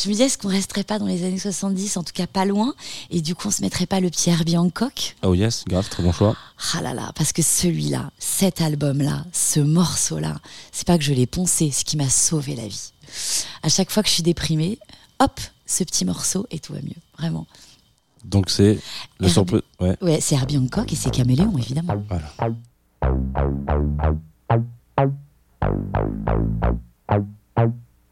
disais, 0.06 0.24
est-ce 0.24 0.38
qu'on 0.38 0.48
resterait 0.48 0.84
pas 0.84 0.98
dans 0.98 1.06
les 1.06 1.24
années 1.24 1.38
70, 1.38 1.96
en 1.96 2.04
tout 2.04 2.12
cas 2.12 2.26
pas 2.26 2.44
loin, 2.44 2.74
et 3.10 3.20
du 3.20 3.34
coup 3.34 3.48
on 3.48 3.50
se 3.50 3.62
mettrait 3.62 3.86
pas 3.86 4.00
le 4.00 4.08
petit 4.08 4.30
Herbie 4.30 4.56
Hancock 4.56 5.16
Oh 5.22 5.34
yes, 5.34 5.64
grave, 5.66 5.88
très 5.88 6.02
bon 6.02 6.12
choix. 6.12 6.36
Ah 6.74 6.80
là 6.80 6.94
là, 6.94 7.12
parce 7.14 7.32
que 7.32 7.42
celui-là, 7.42 8.10
cet 8.18 8.60
album-là, 8.60 9.24
ce 9.32 9.60
morceau-là, 9.60 10.36
c'est 10.72 10.86
pas 10.86 10.96
que 10.98 11.04
je 11.04 11.12
l'ai 11.12 11.26
poncé, 11.26 11.70
ce 11.70 11.84
qui 11.84 11.96
m'a 11.96 12.08
sauvé 12.08 12.54
la 12.54 12.66
vie. 12.66 12.92
À 13.62 13.68
chaque 13.68 13.90
fois 13.90 14.02
que 14.02 14.08
je 14.08 14.14
suis 14.14 14.22
déprimée, 14.22 14.78
hop, 15.20 15.40
ce 15.66 15.84
petit 15.84 16.04
morceau 16.04 16.46
et 16.50 16.58
tout 16.58 16.72
va 16.72 16.80
mieux, 16.80 16.92
vraiment. 17.18 17.46
Donc 18.24 18.50
c'est 18.50 18.78
le 19.20 19.28
surplus. 19.28 19.62
Ouais, 19.80 19.96
ouais 20.00 20.20
c'est 20.20 20.34
Herbie 20.34 20.58
Hancock 20.58 20.92
et 20.92 20.96
c'est 20.96 21.10
Caméléon, 21.10 21.56
évidemment. 21.58 22.02
Voilà. 22.08 22.32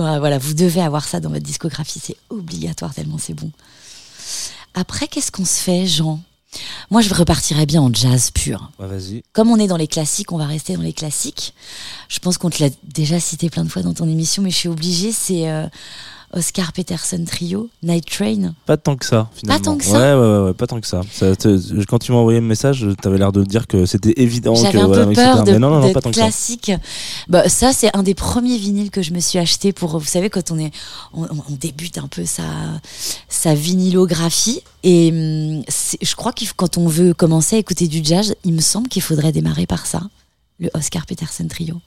doit. 0.00 0.18
Voilà, 0.18 0.38
vous 0.38 0.54
devez 0.54 0.80
avoir 0.80 1.04
ça 1.04 1.20
dans 1.20 1.30
votre 1.30 1.44
discographie, 1.44 2.00
c'est 2.02 2.16
obligatoire 2.30 2.94
tellement 2.94 3.18
c'est 3.18 3.34
bon. 3.34 3.50
Après, 4.74 5.08
qu'est-ce 5.08 5.30
qu'on 5.30 5.44
se 5.44 5.60
fait, 5.60 5.86
Jean? 5.86 6.20
Moi, 6.90 7.00
je 7.00 7.12
repartirais 7.14 7.66
bien 7.66 7.80
en 7.80 7.92
jazz 7.92 8.30
pur. 8.30 8.70
Ouais, 8.78 8.86
vas-y. 8.86 9.22
Comme 9.32 9.50
on 9.50 9.58
est 9.58 9.66
dans 9.66 9.76
les 9.76 9.86
classiques, 9.86 10.32
on 10.32 10.38
va 10.38 10.46
rester 10.46 10.76
dans 10.76 10.82
les 10.82 10.92
classiques. 10.92 11.54
Je 12.08 12.18
pense 12.18 12.36
qu'on 12.38 12.50
te 12.50 12.62
l'a 12.62 12.70
déjà 12.84 13.20
cité 13.20 13.48
plein 13.48 13.64
de 13.64 13.70
fois 13.70 13.82
dans 13.82 13.94
ton 13.94 14.08
émission, 14.08 14.42
mais 14.42 14.50
je 14.50 14.56
suis 14.56 14.68
obligée. 14.68 15.12
C'est 15.12 15.50
euh, 15.50 15.66
Oscar 16.32 16.72
Peterson 16.72 17.24
Trio, 17.26 17.68
Night 17.82 18.06
Train. 18.06 18.54
Pas 18.66 18.76
tant 18.76 18.96
que 18.96 19.04
ça, 19.04 19.28
finalement. 19.34 19.62
tant 19.62 19.76
que 19.76 19.84
ça 19.84 19.92
Ouais, 19.92 20.20
ouais, 20.20 20.38
ouais, 20.38 20.46
ouais, 20.46 20.54
pas 20.54 20.66
tant 20.66 20.80
que 20.80 20.86
ça. 20.86 21.02
Quand 21.88 21.98
tu 21.98 22.12
m'as 22.12 22.18
envoyé 22.18 22.40
le 22.40 22.46
message, 22.46 22.86
t'avais 23.00 23.18
l'air 23.18 23.32
de 23.32 23.44
dire 23.44 23.66
que 23.66 23.86
c'était 23.86 24.14
évident 24.16 24.54
que 24.54 24.60
J'avais 24.60 24.80
un 24.80 24.86
voilà, 24.86 25.04
peu 25.04 25.12
etc. 25.12 25.26
peur 25.32 25.44
de, 25.44 25.52
Mais 25.52 25.58
non, 25.58 25.70
non, 25.70 25.80
non, 25.80 25.92
pas 25.92 26.00
tant 26.00 26.10
que 26.10 26.16
ça. 26.16 26.22
classique. 26.22 26.72
Bah, 27.28 27.48
ça, 27.48 27.72
c'est 27.72 27.94
un 27.96 28.02
des 28.02 28.14
premiers 28.14 28.56
vinyles 28.56 28.90
que 28.90 29.02
je 29.02 29.12
me 29.12 29.20
suis 29.20 29.38
acheté 29.38 29.72
pour, 29.72 29.98
vous 29.98 30.06
savez, 30.06 30.30
quand 30.30 30.50
on 30.50 30.58
est, 30.58 30.72
on, 31.12 31.26
débute 31.50 31.98
un 31.98 32.08
peu 32.08 32.24
sa, 32.24 32.44
sa 33.28 33.54
vinylographie. 33.54 34.62
Et 34.84 35.10
hum, 35.12 35.62
je 36.00 36.14
crois 36.14 36.32
que 36.32 36.44
quand 36.56 36.78
on 36.78 36.88
veut 36.88 37.14
commencer 37.14 37.56
à 37.56 37.58
écouter 37.58 37.88
du 37.88 38.00
jazz, 38.02 38.34
il 38.44 38.54
me 38.54 38.60
semble 38.60 38.88
qu'il 38.88 39.02
faudrait 39.02 39.32
démarrer 39.32 39.66
par 39.66 39.86
ça. 39.86 40.02
Le 40.58 40.70
Oscar 40.74 41.06
Peterson 41.06 41.46
Trio. 41.48 41.80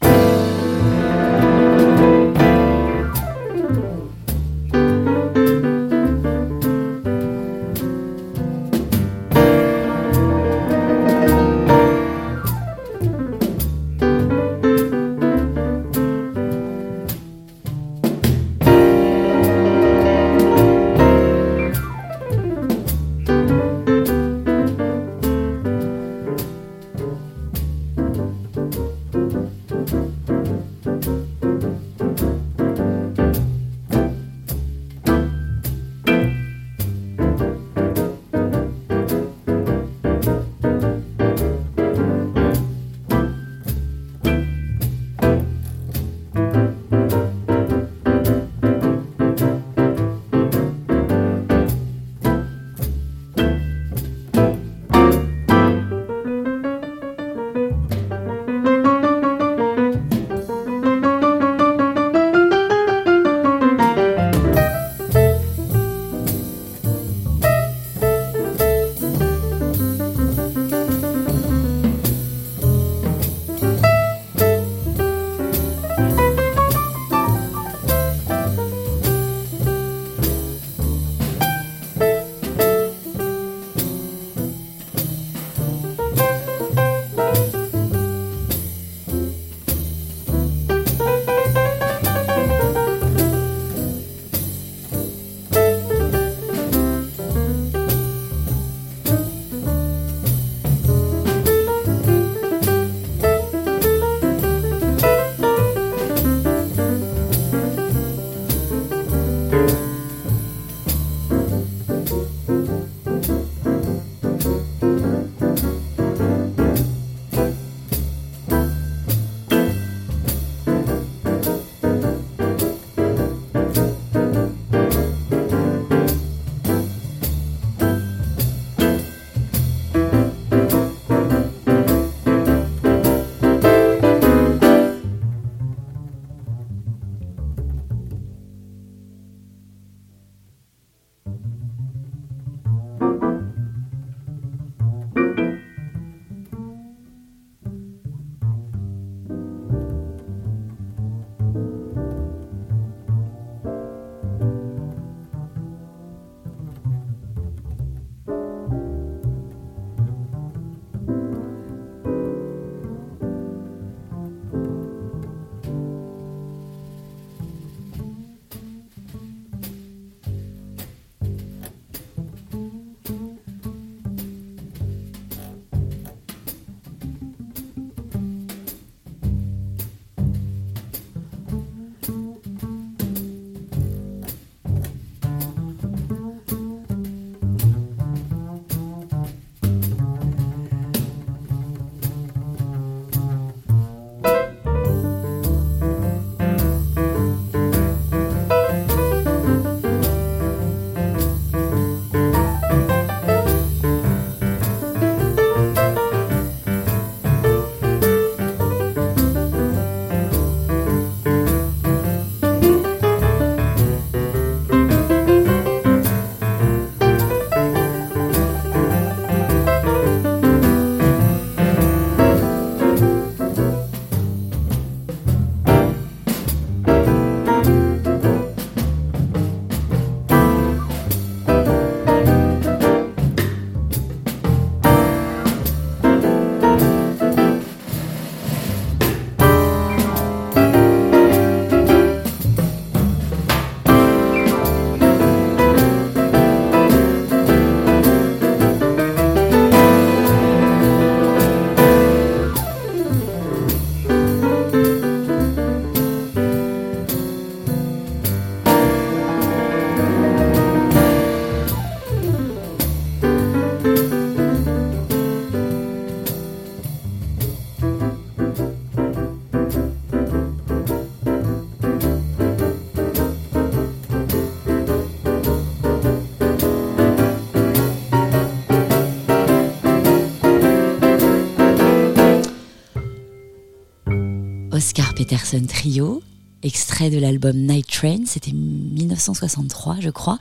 Peterson 285.15 285.65
Trio, 285.65 286.21
extrait 286.61 287.09
de 287.09 287.17
l'album 287.17 287.55
Night 287.55 287.87
Train, 287.87 288.19
c'était 288.25 288.51
1963 288.51 289.97
je 290.01 290.09
crois. 290.09 290.37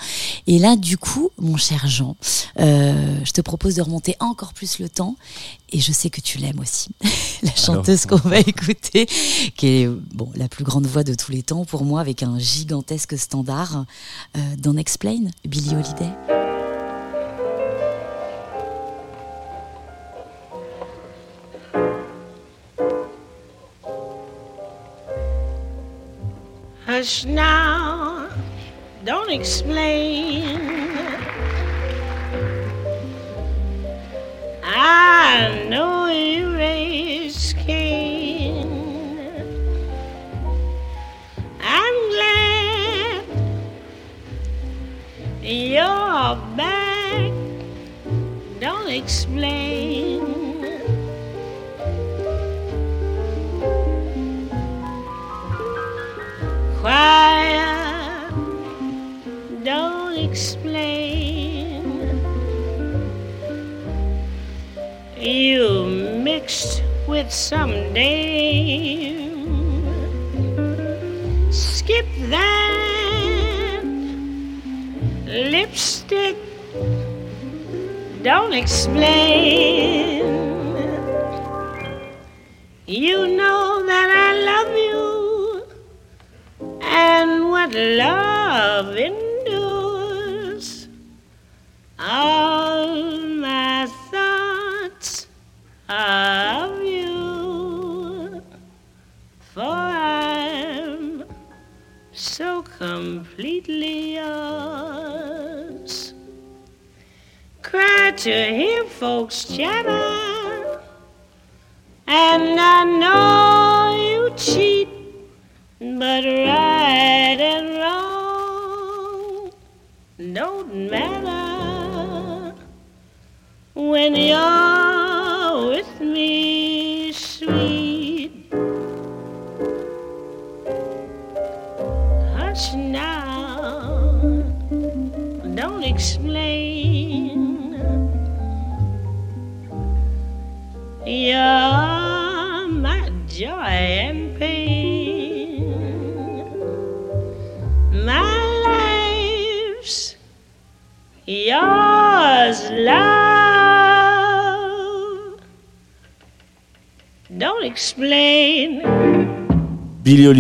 Et 0.49 0.59
là 0.59 0.75
du 0.75 0.99
coup, 0.99 1.31
mon 1.39 1.57
cher 1.57 1.87
Jean, 1.87 2.17
euh, 2.59 3.19
je 3.25 3.31
te 3.31 3.41
propose 3.41 3.77
de 3.77 3.83
remonter 3.83 4.17
encore 4.19 4.53
plus 4.53 4.81
le 4.81 4.89
temps 4.89 5.17
et 5.71 5.79
je 5.79 5.93
sais 5.93 6.11
que 6.11 6.21
tu 6.21 6.39
l'aimes 6.39 6.59
aussi. 6.59 6.89
la 7.43 7.55
chanteuse 7.55 8.07
qu'on 8.07 8.17
va 8.17 8.41
écouter, 8.41 9.07
qui 9.57 9.67
est 9.67 9.89
bon, 9.89 10.31
la 10.35 10.49
plus 10.49 10.65
grande 10.65 10.87
voix 10.87 11.05
de 11.05 11.15
tous 11.15 11.31
les 11.31 11.43
temps 11.43 11.65
pour 11.65 11.85
moi 11.85 12.01
avec 12.01 12.25
un 12.25 12.39
gigantesque 12.39 13.17
standard 13.17 13.85
euh, 14.37 14.41
dans 14.59 14.77
Explain, 14.77 15.31
Billie 15.45 15.75
Holiday. 15.75 16.44
Hush 27.05 27.27
now, 27.27 28.31
don't 29.05 29.29
explain. 29.29 30.84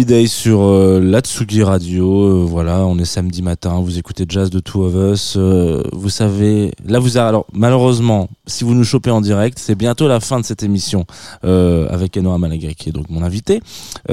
Holiday 0.04 0.26
sur 0.26 0.60
euh, 0.64 1.00
la 1.00 1.20
Tsugi 1.20 1.62
Radio. 1.62 2.24
euh, 2.24 2.44
voilà, 2.46 2.84
on 2.84 2.98
est 2.98 3.06
samedi 3.06 3.40
matin. 3.40 3.80
Vous 3.80 3.98
écoutez 3.98 4.26
Jazz 4.28 4.50
de 4.50 4.60
Two 4.60 4.82
of 4.84 4.94
Us. 5.14 5.34
euh, 5.38 5.82
vous 5.94 6.10
savez, 6.10 6.72
là 6.86 6.98
vous 6.98 7.16
avez, 7.16 7.26
alors 7.26 7.46
malheureusement, 7.54 8.28
si 8.46 8.64
vous 8.64 8.74
nous 8.74 8.84
chopez 8.84 9.10
en 9.10 9.22
direct, 9.22 9.58
c'est 9.58 9.74
bientôt 9.74 10.06
la 10.06 10.20
fin 10.20 10.38
de 10.40 10.44
cette 10.44 10.62
émission 10.62 11.06
euh, 11.46 11.88
avec 11.88 12.18
Enora 12.18 12.36
Malagré 12.36 12.74
qui 12.74 12.90
est 12.90 12.92
donc 12.92 13.08
mon 13.08 13.22
invité, 13.22 13.62
qui 14.06 14.12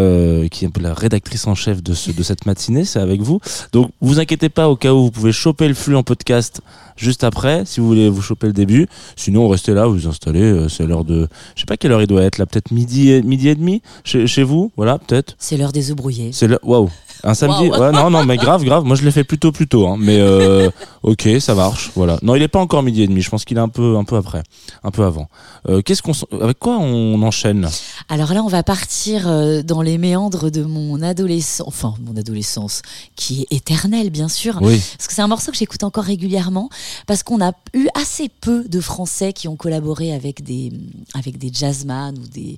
est 0.65 0.77
la 0.79 0.93
rédactrice 0.93 1.45
en 1.45 1.55
chef 1.55 1.83
de 1.83 1.91
de 1.91 2.23
cette 2.23 2.45
matinée. 2.45 2.85
C'est 2.85 2.99
avec 3.01 3.21
vous. 3.21 3.41
Donc 3.73 3.91
vous 3.99 4.21
inquiétez 4.21 4.47
pas 4.47 4.69
au 4.69 4.77
cas 4.77 4.93
où 4.93 5.01
vous 5.03 5.11
pouvez 5.11 5.33
choper 5.33 5.67
le 5.67 5.73
flux 5.73 5.97
en 5.97 6.03
podcast 6.03 6.61
juste 7.01 7.23
après 7.23 7.63
si 7.65 7.79
vous 7.79 7.87
voulez 7.87 8.09
vous 8.09 8.21
choper 8.21 8.47
le 8.47 8.53
début. 8.53 8.87
Sinon 9.15 9.47
restez 9.47 9.73
là, 9.73 9.85
vous 9.87 9.93
vous 9.93 10.07
installez. 10.07 10.41
euh, 10.41 10.69
c'est 10.69 10.85
l'heure 10.85 11.03
de, 11.03 11.27
je 11.55 11.61
sais 11.61 11.65
pas 11.65 11.77
quelle 11.77 11.91
heure 11.91 12.01
il 12.01 12.07
doit 12.07 12.23
être 12.23 12.37
là, 12.37 12.45
peut-être 12.45 12.71
midi 12.71 13.11
et, 13.11 13.21
midi 13.21 13.49
et 13.49 13.55
demi 13.55 13.81
chez, 14.03 14.27
chez 14.27 14.43
vous. 14.43 14.71
Voilà, 14.77 14.97
peut-être. 14.99 15.35
C'est 15.37 15.57
l'heure 15.57 15.71
des 15.71 15.89
œufs 15.91 15.95
brouillés. 15.95 16.31
C'est 16.31 16.47
le 16.47 16.59
waouh. 16.63 16.89
Un 17.23 17.33
samedi. 17.33 17.69
Ouais, 17.69 17.91
non, 17.91 18.09
non, 18.09 18.25
mais 18.25 18.37
grave, 18.37 18.63
grave. 18.63 18.83
Moi, 18.83 18.95
je 18.95 19.03
l'ai 19.03 19.11
fait 19.11 19.23
plutôt, 19.23 19.51
plus 19.51 19.67
tôt. 19.67 19.87
Hein. 19.87 19.97
Mais 19.99 20.19
euh, 20.19 20.69
ok, 21.03 21.27
ça 21.39 21.55
marche. 21.55 21.91
Voilà. 21.95 22.17
Non, 22.21 22.35
il 22.35 22.41
est 22.41 22.47
pas 22.47 22.59
encore 22.59 22.83
midi 22.83 23.03
et 23.03 23.07
demi. 23.07 23.21
Je 23.21 23.29
pense 23.29 23.45
qu'il 23.45 23.57
est 23.57 23.61
un 23.61 23.69
peu, 23.69 23.97
un 23.97 24.03
peu 24.03 24.15
après, 24.15 24.43
un 24.83 24.91
peu 24.91 25.03
avant. 25.03 25.29
Euh, 25.69 25.81
Qu'est-ce 25.81 26.01
qu'on, 26.01 26.13
avec 26.39 26.59
quoi 26.59 26.77
on 26.77 27.21
enchaîne? 27.21 27.69
Alors 28.09 28.33
là, 28.33 28.43
on 28.43 28.47
va 28.47 28.63
partir 28.63 29.27
euh, 29.27 29.61
dans 29.61 29.81
les 29.81 29.97
méandres 29.97 30.49
de 30.51 30.63
mon 30.63 31.01
adolescence, 31.01 31.67
enfin 31.67 31.93
mon 32.03 32.17
adolescence, 32.17 32.81
qui 33.15 33.41
est 33.41 33.55
éternelle 33.55 34.09
bien 34.09 34.27
sûr. 34.27 34.57
Oui. 34.61 34.81
Parce 34.97 35.07
que 35.07 35.13
c'est 35.13 35.21
un 35.21 35.27
morceau 35.27 35.51
que 35.51 35.57
j'écoute 35.57 35.83
encore 35.83 36.03
régulièrement, 36.03 36.69
parce 37.07 37.23
qu'on 37.23 37.43
a 37.43 37.51
eu 37.73 37.87
assez 37.93 38.29
peu 38.29 38.63
de 38.67 38.79
Français 38.79 39.33
qui 39.33 39.47
ont 39.47 39.55
collaboré 39.55 40.13
avec 40.13 40.43
des, 40.43 40.71
avec 41.13 41.37
des 41.37 41.51
jazzman 41.53 42.17
ou 42.17 42.27
des, 42.27 42.57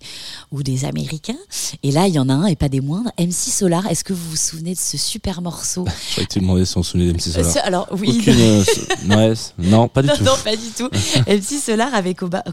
ou 0.51 0.63
des 0.63 0.85
Américains. 0.85 1.33
Et 1.83 1.91
là, 1.91 2.07
il 2.07 2.13
y 2.13 2.19
en 2.19 2.29
a 2.29 2.33
un, 2.33 2.45
et 2.45 2.55
pas 2.55 2.69
des 2.69 2.81
moindres, 2.81 3.11
MC 3.19 3.33
Solar. 3.33 3.87
Est-ce 3.87 4.03
que 4.03 4.13
vous 4.13 4.29
vous 4.29 4.52
souvenez 4.57 4.73
de 4.75 4.79
ce 4.79 4.97
super 4.97 5.41
morceau 5.41 5.85
Je 5.87 6.11
croyais 6.11 6.27
que 6.27 6.33
tu 6.33 6.39
demandais 6.39 6.65
si 6.65 6.77
on 6.77 6.83
se 6.83 6.91
souvenait 6.91 7.11
d'MC 7.11 7.21
Solar. 7.21 7.51
Ce- 7.53 7.59
Alors 7.59 7.87
oui. 7.91 8.17
Aucune. 8.19 8.39
euh, 8.39 8.63
ouais, 9.09 9.33
non, 9.59 9.87
pas 9.87 10.01
du 10.01 10.07
Non, 10.09 10.15
tout. 10.17 10.23
non, 10.23 10.35
pas 10.43 10.55
du 10.55 10.69
tout. 10.77 10.89
MC 11.27 11.59
Solar 11.63 11.93
avait 11.93 12.13
cora- 12.13 12.43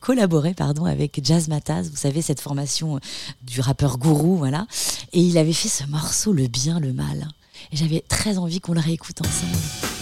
collaboré 0.00 0.54
pardon, 0.54 0.84
avec 0.84 1.20
Jazz 1.24 1.48
Mataz, 1.48 1.88
vous 1.90 1.96
savez, 1.96 2.22
cette 2.22 2.40
formation 2.40 2.96
euh, 2.96 3.00
du 3.42 3.60
rappeur 3.60 3.98
gourou, 3.98 4.36
voilà. 4.36 4.66
Et 5.12 5.20
il 5.20 5.38
avait 5.38 5.52
fait 5.52 5.68
ce 5.68 5.84
morceau, 5.84 6.32
Le 6.32 6.46
bien, 6.48 6.78
le 6.80 6.92
mal. 6.92 7.28
Et 7.72 7.76
j'avais 7.76 8.04
très 8.08 8.38
envie 8.38 8.60
qu'on 8.60 8.72
le 8.74 8.80
réécoute 8.80 9.20
ensemble. 9.20 9.56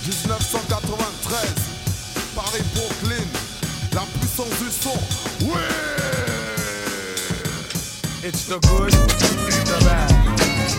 1993, 0.07 1.38
Paris, 2.34 2.62
Brooklyn, 2.74 3.24
la 3.94 4.03
puissance 4.18 4.47
du 4.61 4.70
son. 4.70 5.47
Oui! 5.47 5.53
It's 8.24 8.47
the 8.47 8.59
good, 8.66 8.90
the 8.90 9.84
bad, 9.84 10.11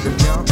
le 0.03 0.09
bien, 0.11 0.43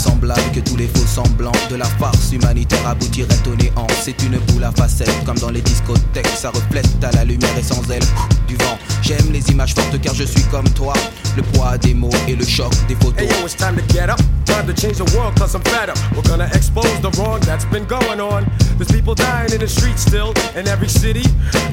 Vraisemblable 0.00 0.40
que 0.54 0.60
tous 0.60 0.76
les 0.76 0.86
faux 0.86 1.06
semblants 1.06 1.52
de 1.68 1.76
la 1.76 1.84
farce 1.84 2.32
humanitaire 2.32 2.86
aboutiraient 2.86 3.46
au 3.46 3.54
néant. 3.54 3.86
C'est 4.02 4.22
une 4.22 4.38
boule 4.38 4.64
à 4.64 4.72
facettes, 4.72 5.12
comme 5.26 5.36
dans 5.38 5.50
les 5.50 5.60
discothèques. 5.60 6.26
Ça 6.28 6.48
reflète 6.50 6.88
à 7.02 7.10
la 7.12 7.24
lumière 7.24 7.54
et 7.58 7.62
sans 7.62 7.82
elle 7.90 8.02
du 8.48 8.56
vent. 8.56 8.78
J'aime 9.02 9.30
les 9.30 9.46
images 9.50 9.74
fortes 9.74 10.00
car 10.00 10.14
je 10.14 10.24
suis 10.24 10.42
comme 10.44 10.68
toi. 10.70 10.94
Le 11.36 11.42
poids 11.42 11.76
des 11.76 11.92
mots 11.92 12.08
et 12.26 12.34
le 12.34 12.46
choc 12.46 12.72
des 12.88 12.94
photos. 12.94 13.18
Hey 13.18 13.28
yo, 13.28 13.44
it's 13.44 13.54
time 13.54 13.76
to 13.76 13.82
get 13.92 14.08
up. 14.08 14.18
Time 14.46 14.66
to 14.66 14.72
change 14.72 14.96
the 14.96 15.04
world 15.14 15.38
cause 15.38 15.54
I'm 15.54 15.62
fed 15.64 15.90
up. 15.90 15.98
We're 16.16 16.22
gonna 16.22 16.48
expose 16.54 16.98
the 17.02 17.10
wrong 17.18 17.40
that's 17.40 17.66
been 17.66 17.84
going 17.84 18.20
on. 18.20 18.46
There's 18.78 18.90
people 18.90 19.14
dying 19.14 19.52
in 19.52 19.60
the 19.60 19.68
streets 19.68 20.00
still 20.00 20.32
in 20.56 20.66
every 20.66 20.88
city. 20.88 21.24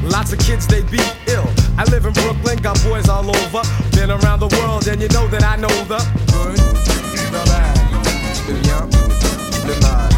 Lots 0.04 0.34
of 0.34 0.40
kids 0.40 0.68
they 0.68 0.82
beat 0.92 1.16
ill. 1.28 1.48
I 1.78 1.86
live 1.86 2.06
in 2.06 2.12
Brooklyn, 2.12 2.58
got 2.58 2.78
boys 2.84 3.08
all 3.08 3.30
over. 3.30 3.62
Been 3.96 4.12
around 4.12 4.42
the 4.42 4.52
world 4.60 4.86
and 4.88 5.02
you 5.02 5.08
know 5.16 5.28
that 5.30 5.44
I 5.46 5.56
know 5.56 5.72
the 5.88 6.04
good, 6.28 6.58
the 7.32 7.44
bad, 7.46 7.77
Le 8.48 8.54
bien, 8.54 8.88
le 9.68 9.74
mal. 9.82 10.10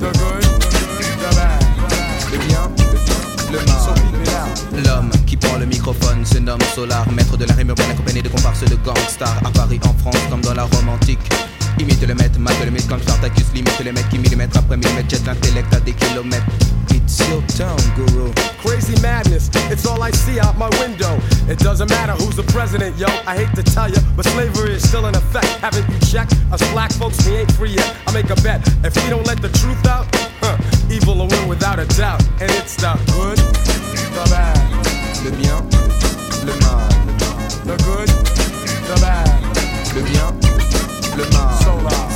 the 0.00 0.18
good, 0.18 0.42
the 0.42 1.34
bad. 1.36 1.62
Le 2.32 2.38
bien, 2.38 2.70
Le 3.52 3.58
mal. 3.58 4.84
L'homme 4.84 5.10
qui 5.26 5.36
prend 5.36 5.58
le 5.58 5.66
microphone 5.66 6.24
se 6.26 6.38
nomme 6.38 6.58
Solar, 6.74 7.08
maître 7.12 7.36
de 7.36 7.44
la 7.44 7.54
rime 7.54 7.68
urbaine 7.68 7.90
accompagné 7.92 8.20
de 8.22 8.28
comparses 8.28 8.64
de 8.64 8.74
gangsters 8.84 9.40
à 9.44 9.50
Paris, 9.50 9.78
en 9.84 9.94
France, 9.94 10.20
comme 10.28 10.40
dans 10.40 10.54
la 10.54 10.64
Rome 10.64 10.88
antique. 10.88 11.20
Imite 11.78 12.06
le 12.06 12.14
maître, 12.14 12.38
mate 12.38 12.64
le 12.64 12.70
mythe 12.70 12.88
comme 12.88 13.00
Spartacus, 13.00 13.46
limite 13.54 13.78
le 13.84 13.92
mec 13.92 14.08
qui 14.08 14.18
millimètre 14.18 14.58
après 14.58 14.76
millimètre 14.76 15.10
jette 15.10 15.26
l'intellect 15.26 15.72
à 15.74 15.80
des 15.80 15.92
kilomètres. 15.92 16.44
It's 16.90 17.18
your 17.28 17.42
town, 17.58 17.76
guru. 17.96 18.30
Crazy 18.62 18.94
madness, 19.02 19.50
it's 19.70 19.86
all 19.86 20.02
I 20.02 20.10
see 20.12 20.38
out 20.40 20.56
my 20.56 20.68
window. 20.80 21.18
It 21.48 21.58
doesn't 21.58 21.90
matter 21.90 22.12
who's 22.12 22.36
the 22.36 22.44
president, 22.52 22.96
yo. 22.98 23.06
I 23.26 23.36
hate 23.36 23.52
to 23.56 23.62
tell 23.62 23.88
you, 23.90 23.98
but 24.16 24.24
slavery 24.26 24.74
is 24.74 24.88
still 24.88 25.06
in 25.06 25.14
effect. 25.14 25.46
Haven't 25.60 25.88
you 25.90 25.98
checked? 26.00 26.34
Us 26.52 26.62
black 26.72 26.92
folks, 26.92 27.26
we 27.26 27.36
ain't 27.36 27.52
free 27.52 27.72
yet. 27.72 27.94
I 28.06 28.12
make 28.12 28.30
a 28.30 28.36
bet. 28.42 28.60
If 28.84 28.94
we 29.02 29.10
don't 29.10 29.26
let 29.26 29.42
the 29.42 29.50
truth 29.50 29.84
out, 29.86 30.06
huh, 30.40 30.56
evil 30.90 31.16
will 31.16 31.28
win 31.28 31.48
without 31.48 31.78
a 31.78 31.86
doubt. 31.96 32.22
And 32.40 32.50
it's 32.52 32.76
the 32.76 32.92
good, 33.12 33.38
the 33.38 34.24
bad, 34.30 34.56
Le 35.24 35.30
bien, 35.36 35.58
le 36.46 36.54
mal. 36.60 36.88
the 37.66 37.76
good, 37.84 38.08
the 38.88 38.96
bad. 39.00 39.28
Le 39.94 40.02
bien, 40.02 40.51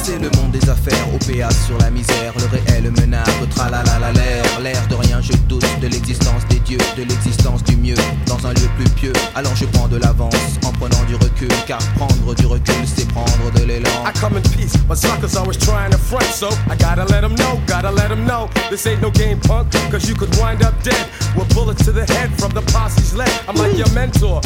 C'est 0.07 0.21
le 0.21 0.31
monde 0.37 0.53
des 0.53 0.71
affaires, 0.71 1.05
OPA 1.13 1.51
sur 1.67 1.77
la 1.79 1.91
misère, 1.91 2.33
le 2.39 2.47
réel 2.47 2.93
menace, 2.93 3.29
tralalala 3.51 4.13
l'air, 4.13 4.45
l'air 4.63 4.87
de 4.89 4.95
rien, 4.95 5.21
je 5.21 5.33
doute 5.49 5.67
de 5.83 5.89
l'existence 5.89 6.47
des 6.49 6.61
dieux, 6.61 6.79
de 6.97 7.03
l'existence 7.03 7.65
du 7.65 7.77
mieux, 7.77 7.97
dans 8.27 8.47
un 8.47 8.53
lieu 8.53 8.69
plus 8.77 8.89
pieux. 8.91 9.13
Alors 9.35 9.55
je 9.57 9.65
prends 9.65 9.89
de 9.89 9.97
l'avance 9.97 10.33
en 10.65 10.71
prenant 10.71 11.03
du 11.09 11.17
recul, 11.17 11.49
car 11.67 11.79
prendre 11.97 12.35
du 12.37 12.47
recul 12.47 12.87
c'est 12.87 13.09
prendre 13.09 13.51
de 13.57 13.65
l'élan. 13.65 13.91
I 14.07 14.13
come 14.13 14.37
in 14.37 14.43
peace, 14.43 14.77
but 14.89 14.97
suckers 14.97 15.37
always 15.37 15.59
trying 15.59 15.91
to 15.91 15.99
front, 15.99 16.23
so 16.33 16.49
I 16.71 16.77
gotta 16.77 17.05
let 17.11 17.23
them 17.23 17.35
know, 17.35 17.61
gotta 17.67 17.91
let 17.91 18.09
them 18.09 18.25
know. 18.25 18.49
This 18.71 18.87
ain't 18.87 19.03
no 19.03 19.11
game 19.11 19.41
punk, 19.41 19.73
cause 19.91 20.09
you 20.09 20.15
could 20.15 20.31
wind 20.39 20.63
up 20.63 20.81
dead 20.85 21.09
with 21.37 21.53
bullets 21.53 21.85
to 21.85 21.91
the 21.91 22.07
head 22.15 22.31
from 22.39 22.53
the 22.53 22.63
posse's 22.73 23.13
leg. 23.17 23.29
I'm 23.49 23.57
like 23.57 23.77
your 23.77 23.91
mentor, 23.93 24.41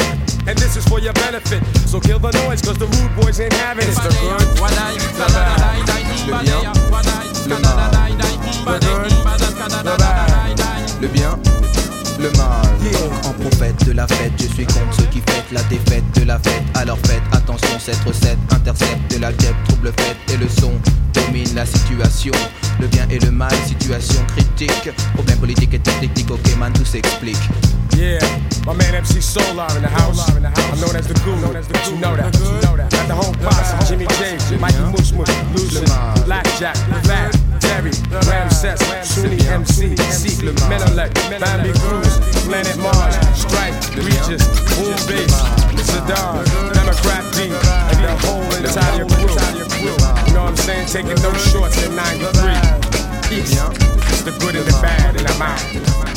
and 0.46 0.58
this 0.58 0.76
is 0.76 0.84
for 0.86 1.00
your 1.00 1.12
benefit. 1.14 1.62
So 1.88 2.00
kill 2.00 2.18
the 2.18 2.32
noise, 2.46 2.62
cause 2.62 2.78
the 2.78 2.86
rude 2.86 3.14
boys 3.16 3.40
ain't 3.40 3.52
having 3.54 3.84
it. 3.84 3.90
It's 3.90 4.00
the 4.00 4.10
good. 4.20 4.60
Le 11.00 11.08
bien, 11.08 11.30
le 12.20 12.30
mal. 12.32 12.62
Donc, 12.92 13.26
en 13.26 13.32
prophète 13.32 13.84
de 13.86 13.92
la 13.92 14.06
fête, 14.06 14.32
je 14.38 14.46
suis 14.54 14.66
contre 14.66 14.94
ceux 14.96 15.06
qui 15.06 15.20
fêtent 15.20 15.52
la 15.52 15.62
défaite 15.64 16.04
de 16.14 16.24
la 16.24 16.38
fête. 16.38 16.62
Alors 16.74 16.98
faites 17.04 17.22
attention, 17.32 17.78
cette 17.78 18.02
recette 18.04 18.38
intercepte 18.50 19.14
de 19.14 19.20
la 19.20 19.32
guêpe, 19.32 19.56
trouble 19.68 19.92
fête 19.96 20.16
et 20.32 20.36
le 20.36 20.48
son 20.48 20.72
domine 21.12 21.48
la 21.54 21.66
situation. 21.66 22.32
Le 22.80 22.86
bien 22.86 23.06
et 23.10 23.18
le 23.18 23.30
mal, 23.30 23.52
situation 23.66 24.22
critique. 24.36 24.90
Problème 25.14 25.38
politique 25.38 25.74
et 25.74 25.78
technique, 25.78 26.30
ok 26.30 26.56
man, 26.58 26.72
tout 26.72 26.84
s'explique. 26.84 27.38
Yeah, 27.96 28.20
my 28.66 28.74
man 28.74 29.02
MC 29.02 29.20
Solar 29.20 29.66
in 29.76 29.82
the 29.82 29.88
house. 29.88 30.26
I'm 30.30 30.80
known 30.80 30.96
as 30.96 31.06
the 31.06 31.14
guru. 31.24 31.36
You 31.36 31.98
know 32.00 32.16
that. 32.16 32.34
You 32.38 32.60
know 32.62 32.76
that. 32.76 32.90
Got 32.90 33.08
the 33.08 33.14
whole 33.14 33.34
posse. 33.42 33.88
Jimmy 33.88 34.06
James, 34.18 34.60
Mikey 34.60 34.84
Mush 34.92 35.12
Mush, 35.12 35.28
Lucian, 35.54 35.84
Blackjack, 36.24 36.76
Terry, 37.60 37.92
Ramses, 38.26 38.80
Sunni 39.06 39.38
MC, 39.46 39.96
Seek, 40.10 40.40
Menelec, 40.68 41.12
Bambi 41.40 41.72
Cruz, 41.78 42.18
Planet 42.44 42.76
Mars, 42.78 43.16
Strike, 43.36 43.74
Regis, 43.96 44.42
Boom 44.76 44.96
Bass, 45.06 45.32
Sadar, 45.86 46.44
Democrat 46.74 47.24
D, 47.34 47.48
and 47.52 48.00
the 48.04 48.12
whole 48.26 48.42
entire 48.56 49.04
crew. 49.06 49.96
You 50.26 50.34
know 50.34 50.42
what 50.42 50.50
I'm 50.50 50.56
saying? 50.56 50.86
Taking 50.86 51.22
no 51.22 51.32
shorts 51.34 51.82
in 51.84 51.94
93. 51.94 52.90
Peace. 53.28 53.54
It's 54.10 54.22
the 54.22 54.32
good 54.40 54.56
and 54.56 54.66
the 54.66 54.78
bad, 54.82 55.16
and 55.16 55.26
I'm 55.26 55.42
out. 55.42 56.09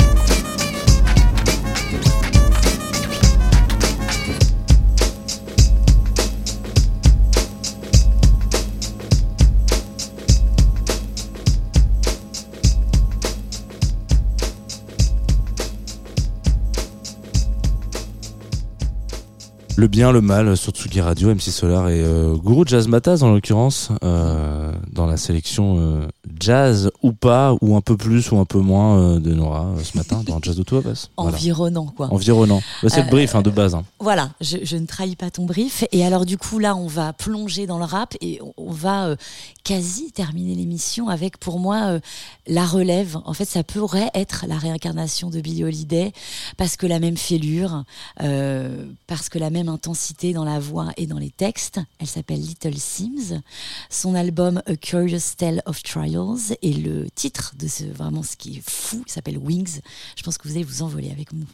Le 19.84 19.90
bien, 19.90 20.14
le 20.14 20.22
mal 20.22 20.56
sur 20.56 20.72
Tsugi 20.72 21.02
Radio, 21.02 21.36
MC 21.36 21.42
Solar 21.42 21.90
et 21.90 22.00
euh, 22.00 22.38
Guru 22.38 22.64
Jazz 22.66 22.88
Mataz 22.88 23.22
en 23.22 23.34
l'occurrence, 23.34 23.90
euh, 24.02 24.72
dans 24.94 25.06
la 25.06 25.18
sélection 25.18 25.76
euh, 25.78 26.08
jazz 26.40 26.90
ou 27.02 27.12
pas, 27.12 27.54
ou 27.60 27.76
un 27.76 27.82
peu 27.82 27.98
plus 27.98 28.32
ou 28.32 28.38
un 28.38 28.46
peu 28.46 28.60
moins 28.60 28.98
euh, 28.98 29.20
de 29.20 29.34
Nora 29.34 29.74
ce 29.84 29.98
matin 29.98 30.24
dans 30.26 30.40
Jazz 30.42 30.56
de 30.56 30.64
Tout 30.64 30.80
Voilà. 30.82 31.04
Environnant, 31.18 31.88
quoi. 31.88 32.08
Environnant. 32.14 32.62
Bah, 32.82 32.88
c'est 32.88 33.04
le 33.04 33.10
brief 33.10 33.36
hein, 33.36 33.42
de 33.42 33.50
base. 33.50 33.76
hein. 33.76 33.84
Voilà, 34.00 34.30
je, 34.40 34.56
je 34.64 34.78
ne 34.78 34.86
trahis 34.86 35.18
pas 35.18 35.30
ton 35.30 35.46
brief. 35.46 35.84
Et 35.92 36.06
alors 36.06 36.26
du 36.26 36.38
coup, 36.38 36.60
là, 36.60 36.78
on 36.78 36.88
va 36.88 37.12
plonger 37.12 37.68
dans 37.68 37.78
le 37.78 37.84
rap 37.84 38.16
et 38.22 38.40
on, 38.42 38.54
on 38.56 38.72
va 38.72 39.18
quasi 39.66 40.14
terminer 40.14 40.56
l'émission 40.56 41.10
avec, 41.10 41.38
pour 41.38 41.60
moi, 41.60 42.00
la 42.48 42.66
relève. 42.66 43.18
En 43.26 43.34
fait, 43.34 43.44
ça 43.44 43.66
pourrait 43.66 44.12
être 44.14 44.46
la 44.48 44.58
réincarnation 44.58 45.30
de 45.30 45.42
Billie 45.42 45.66
Holiday 45.66 46.14
parce 46.56 46.78
que 46.78 46.88
la 46.88 47.00
même 47.02 47.18
fêlure, 47.18 47.84
parce 48.18 49.28
que 49.28 49.40
la 49.40 49.50
même 49.50 49.73
intensité 49.74 50.34
dans 50.34 50.46
la 50.46 50.60
voix 50.60 50.92
et 50.98 51.08
dans 51.08 51.18
les 51.18 51.30
textes. 51.30 51.80
Elle 52.00 52.08
s'appelle 52.08 52.40
Little 52.40 52.78
Sims. 52.78 53.42
Son 53.90 54.16
album 54.16 54.62
A 54.66 54.76
Curious 54.76 55.36
Tale 55.38 55.62
of 55.66 55.84
Trials 55.84 56.56
et 56.62 56.74
le 56.74 57.10
titre 57.10 57.54
de 57.58 57.68
ce 57.68 57.84
vraiment 57.84 58.24
ce 58.24 58.36
qui 58.36 58.58
est 58.58 58.70
fou 58.70 59.04
s'appelle 59.08 59.38
Wings. 59.38 59.80
Je 60.16 60.24
pense 60.24 60.38
que 60.38 60.48
vous 60.48 60.56
allez 60.56 60.64
vous 60.64 60.82
envoler 60.82 61.12
avec 61.12 61.34
nous. 61.34 61.46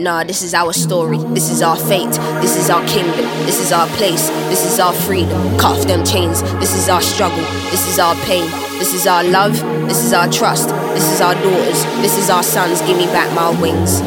Nah, 0.00 0.24
this 0.24 0.42
is 0.42 0.54
our 0.54 0.72
story. 0.72 1.18
This 1.18 1.50
is 1.50 1.62
our 1.62 1.76
fate. 1.76 2.12
This 2.40 2.56
is 2.56 2.70
our 2.70 2.84
kingdom. 2.86 3.24
This 3.44 3.60
is 3.60 3.72
our 3.72 3.86
place. 3.88 4.28
This 4.48 4.64
is 4.64 4.80
our 4.80 4.92
freedom. 4.92 5.58
Cut 5.58 5.78
off 5.78 5.86
them 5.86 6.04
chains. 6.04 6.42
This 6.58 6.74
is 6.74 6.88
our 6.88 7.02
struggle. 7.02 7.44
This 7.70 7.86
is 7.86 7.98
our 7.98 8.14
pain. 8.24 8.50
This 8.78 8.94
is 8.94 9.06
our 9.06 9.22
love. 9.24 9.54
This 9.86 10.02
is 10.02 10.12
our 10.12 10.28
trust. 10.30 10.68
This 10.94 11.12
is 11.12 11.20
our 11.20 11.34
daughters. 11.34 11.84
This 12.00 12.16
is 12.16 12.30
our 12.30 12.42
sons. 12.42 12.80
Give 12.82 12.96
me 12.96 13.06
back 13.06 13.32
my 13.34 13.50
wings. 13.60 14.00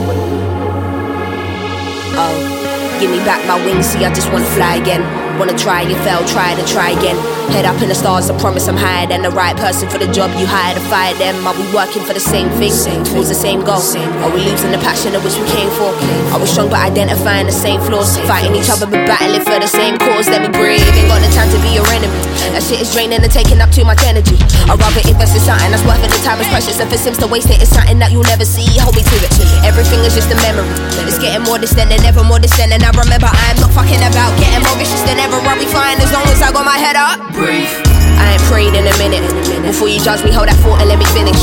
Oh, 2.15 2.97
give 2.99 3.11
me 3.11 3.19
back 3.19 3.45
my 3.47 3.63
wings. 3.63 3.85
See, 3.85 4.03
I 4.03 4.13
just 4.13 4.31
wanna 4.31 4.45
fly 4.45 4.75
again. 4.75 5.22
Wanna 5.39 5.57
try, 5.57 5.81
you 5.81 5.95
fail, 6.05 6.21
try 6.29 6.53
to 6.53 6.63
try 6.69 6.91
again. 6.91 7.17
Head 7.51 7.65
up 7.65 7.81
in 7.81 7.89
the 7.89 7.95
stars, 7.95 8.29
I 8.29 8.37
promise 8.37 8.67
I'm 8.69 8.77
higher 8.77 9.05
than 9.05 9.21
the 9.21 9.31
right 9.33 9.57
person 9.57 9.89
for 9.89 9.97
the 9.97 10.07
job 10.13 10.29
you 10.39 10.45
hired 10.45 10.77
to 10.77 10.83
fire 10.87 11.13
them. 11.17 11.41
Are 11.45 11.57
we 11.57 11.65
working 11.73 12.05
for 12.05 12.13
the 12.13 12.21
same 12.21 12.49
thing? 12.61 12.71
Towards 13.03 13.29
the 13.29 13.35
same 13.35 13.65
goal? 13.65 13.81
Are 14.23 14.31
we 14.31 14.45
losing 14.45 14.71
the 14.71 14.79
passion 14.79 15.17
of 15.17 15.25
which 15.25 15.35
we 15.35 15.45
came 15.49 15.69
for? 15.73 15.89
Are 16.31 16.39
we 16.39 16.45
strong 16.45 16.69
but 16.69 16.79
identifying 16.85 17.49
the 17.49 17.53
same 17.53 17.81
flaws? 17.81 18.15
Fighting 18.29 18.55
each 18.55 18.69
other 18.69 18.85
but 18.85 19.03
battling 19.09 19.41
for 19.41 19.57
the 19.59 19.67
same 19.67 19.97
cause. 19.97 20.29
Let 20.29 20.45
me 20.45 20.49
breathe. 20.53 20.85
Ain't 20.93 21.09
got 21.09 21.19
the 21.19 21.29
time 21.33 21.49
to 21.49 21.59
be 21.65 21.73
your 21.73 21.85
enemy. 21.89 22.13
That 22.53 22.61
shit 22.61 22.79
is 22.79 22.93
draining 22.93 23.17
and 23.17 23.33
taking 23.33 23.57
up 23.57 23.73
too 23.73 23.83
much 23.83 24.05
energy. 24.05 24.37
I'd 24.69 24.77
rather 24.77 25.01
invest 25.01 25.33
in 25.33 25.41
something 25.41 25.73
that's 25.73 25.83
worth 25.83 26.01
it. 26.05 26.13
The 26.13 26.21
time 26.21 26.37
is 26.37 26.47
precious. 26.53 26.77
If 26.77 26.93
it 26.93 27.01
seems 27.01 27.17
to 27.19 27.27
waste 27.27 27.49
it, 27.49 27.57
it's 27.57 27.73
something 27.73 27.97
that 27.97 28.13
you'll 28.13 28.29
never 28.29 28.45
see. 28.45 28.69
Hold 28.81 28.95
me 28.95 29.01
to 29.01 29.17
it. 29.17 29.33
Everything 29.65 30.05
is 30.05 30.13
just 30.13 30.29
a 30.29 30.37
memory. 30.45 30.69
It's 31.09 31.17
getting 31.17 31.41
more 31.43 31.57
distant 31.57 31.89
and 31.89 32.01
ever 32.05 32.21
more 32.23 32.37
distant. 32.39 32.69
And 32.71 32.85
I 32.85 32.93
remember 32.93 33.29
I'm 33.29 33.57
not 33.57 33.73
fucking 33.73 34.01
about 34.05 34.31
getting 34.37 34.61
more 34.63 34.77
vicious 34.77 35.01
than 35.03 35.22
ever. 35.23 35.39
I'll 35.39 35.59
be 35.59 35.65
fine 35.65 35.97
as 36.03 36.11
long 36.11 36.27
as 36.27 36.41
I 36.43 36.51
got 36.51 36.65
my 36.67 36.75
head 36.75 36.99
up. 36.99 37.19
Breathe. 37.31 37.71
I 38.19 38.35
ain't 38.35 38.45
prayed 38.51 38.75
in 38.75 38.83
a 38.83 38.95
minute. 38.99 39.23
Before 39.63 39.87
you 39.87 39.99
judge 39.99 40.23
me, 40.23 40.31
hold 40.31 40.47
that 40.47 40.59
thought 40.59 40.83
and 40.83 40.89
let 40.91 40.99
me 40.99 41.07
finish. 41.15 41.39